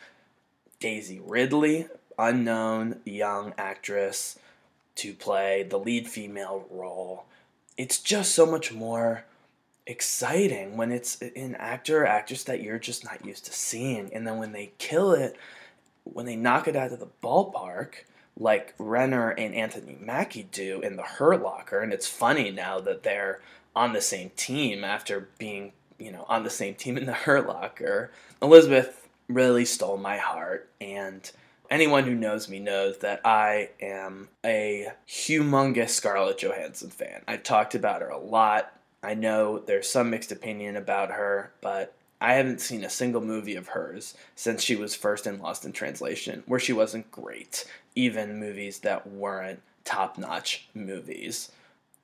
[0.80, 1.86] Daisy Ridley,
[2.18, 4.36] unknown young actress,
[4.96, 7.26] to play the lead female role.
[7.76, 9.26] It's just so much more
[9.90, 14.14] exciting when it's an actor or actress that you're just not used to seeing.
[14.14, 15.36] And then when they kill it,
[16.04, 17.94] when they knock it out of the ballpark,
[18.38, 23.02] like Renner and Anthony Mackie do in the Hurt Locker, and it's funny now that
[23.02, 23.40] they're
[23.74, 27.48] on the same team after being, you know, on the same team in the Hurt
[27.48, 28.12] Locker.
[28.40, 31.30] Elizabeth really stole my heart, and
[31.68, 37.22] anyone who knows me knows that I am a humongous Scarlett Johansson fan.
[37.26, 38.72] I've talked about her a lot
[39.02, 43.56] I know there's some mixed opinion about her, but I haven't seen a single movie
[43.56, 48.38] of hers since she was first in Lost in Translation where she wasn't great, even
[48.38, 51.50] movies that weren't top notch movies.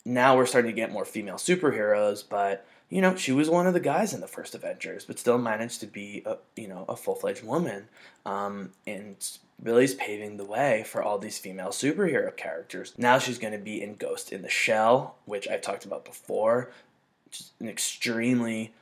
[0.07, 3.75] Now we're starting to get more female superheroes, but you know, she was one of
[3.75, 6.97] the guys in the first Avengers, but still managed to be a you know a
[6.97, 7.89] full fledged woman,
[8.25, 9.17] um, and
[9.61, 12.95] Billy's paving the way for all these female superhero characters.
[12.97, 16.71] Now she's going to be in Ghost in the Shell, which I've talked about before
[17.61, 18.73] an extremely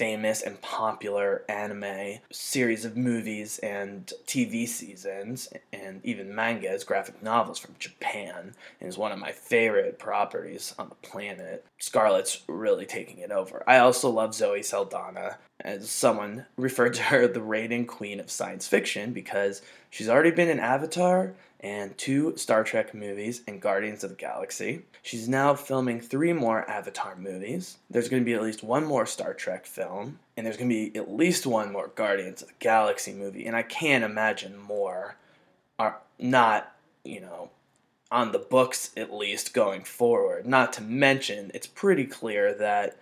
[0.00, 7.58] famous and popular anime series of movies and TV seasons and even mangas, graphic novels
[7.58, 11.66] from Japan, and is one of my favorite properties on the planet.
[11.78, 13.62] Scarlett's really taking it over.
[13.66, 18.66] I also love Zoe Saldana, as someone referred to her the reigning queen of science
[18.66, 24.10] fiction because she's already been in Avatar and two Star Trek movies and Guardians of
[24.10, 24.82] the Galaxy.
[25.02, 27.76] She's now filming three more Avatar movies.
[27.90, 30.90] There's going to be at least one more Star Trek film, and there's going to
[30.90, 35.16] be at least one more Guardians of the Galaxy movie, and I can't imagine more
[35.78, 37.50] are not, you know,
[38.10, 40.46] on the books at least going forward.
[40.46, 42.98] Not to mention, it's pretty clear that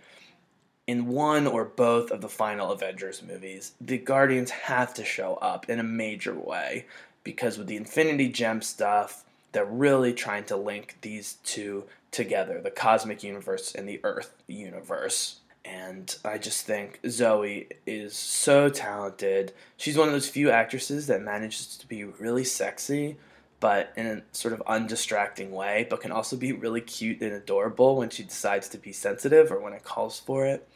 [0.86, 5.68] in one or both of the final Avengers movies, the Guardians have to show up
[5.68, 6.86] in a major way
[7.28, 9.22] because with the Infinity Gem stuff,
[9.52, 15.40] they're really trying to link these two together the cosmic universe and the Earth universe.
[15.62, 19.52] And I just think Zoe is so talented.
[19.76, 23.18] She's one of those few actresses that manages to be really sexy,
[23.60, 27.96] but in a sort of undistracting way, but can also be really cute and adorable
[27.96, 30.66] when she decides to be sensitive or when it calls for it.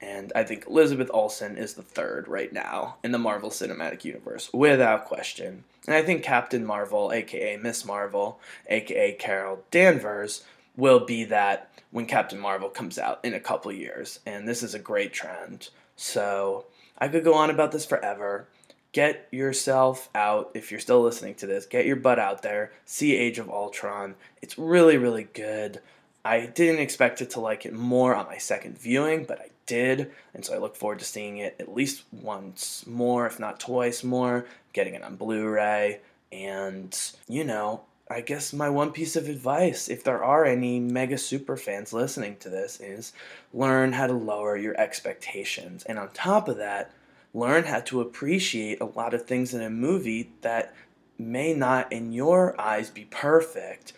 [0.00, 4.50] And I think Elizabeth Olsen is the third right now in the Marvel Cinematic Universe,
[4.52, 5.64] without question.
[5.86, 8.38] And I think Captain Marvel, aka Miss Marvel,
[8.68, 10.44] aka Carol Danvers,
[10.76, 14.20] will be that when Captain Marvel comes out in a couple years.
[14.24, 15.70] And this is a great trend.
[15.96, 16.66] So
[16.98, 18.46] I could go on about this forever.
[18.92, 22.72] Get yourself out, if you're still listening to this, get your butt out there.
[22.86, 24.14] See Age of Ultron.
[24.40, 25.80] It's really, really good.
[26.24, 30.10] I didn't expect it to like it more on my second viewing, but I did,
[30.34, 34.02] and so I look forward to seeing it at least once more, if not twice
[34.02, 36.00] more, getting it on Blu ray.
[36.32, 36.98] And,
[37.28, 41.56] you know, I guess my one piece of advice, if there are any mega super
[41.56, 43.12] fans listening to this, is
[43.52, 45.84] learn how to lower your expectations.
[45.84, 46.90] And on top of that,
[47.34, 50.74] learn how to appreciate a lot of things in a movie that
[51.18, 53.92] may not, in your eyes, be perfect.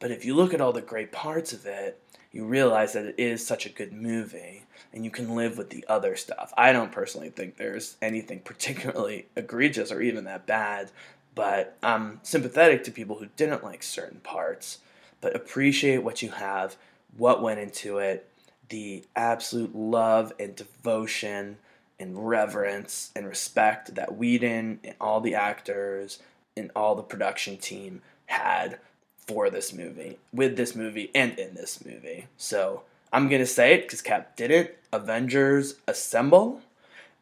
[0.00, 2.00] But if you look at all the great parts of it,
[2.32, 5.84] you realize that it is such a good movie and you can live with the
[5.88, 6.52] other stuff.
[6.56, 10.90] I don't personally think there's anything particularly egregious or even that bad,
[11.34, 14.78] but I'm sympathetic to people who didn't like certain parts.
[15.20, 16.76] But appreciate what you have,
[17.16, 18.28] what went into it,
[18.68, 21.58] the absolute love and devotion
[22.00, 26.18] and reverence and respect that Whedon and all the actors
[26.56, 28.78] and all the production team had
[29.26, 32.26] for this movie, with this movie, and in this movie.
[32.36, 32.82] So
[33.12, 34.70] I'm going to say it because Cap didn't.
[34.92, 36.60] Avengers Assemble.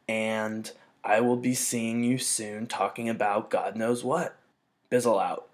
[0.09, 0.71] And
[1.05, 4.37] I will be seeing you soon talking about God knows what.
[4.91, 5.50] Bizzle out.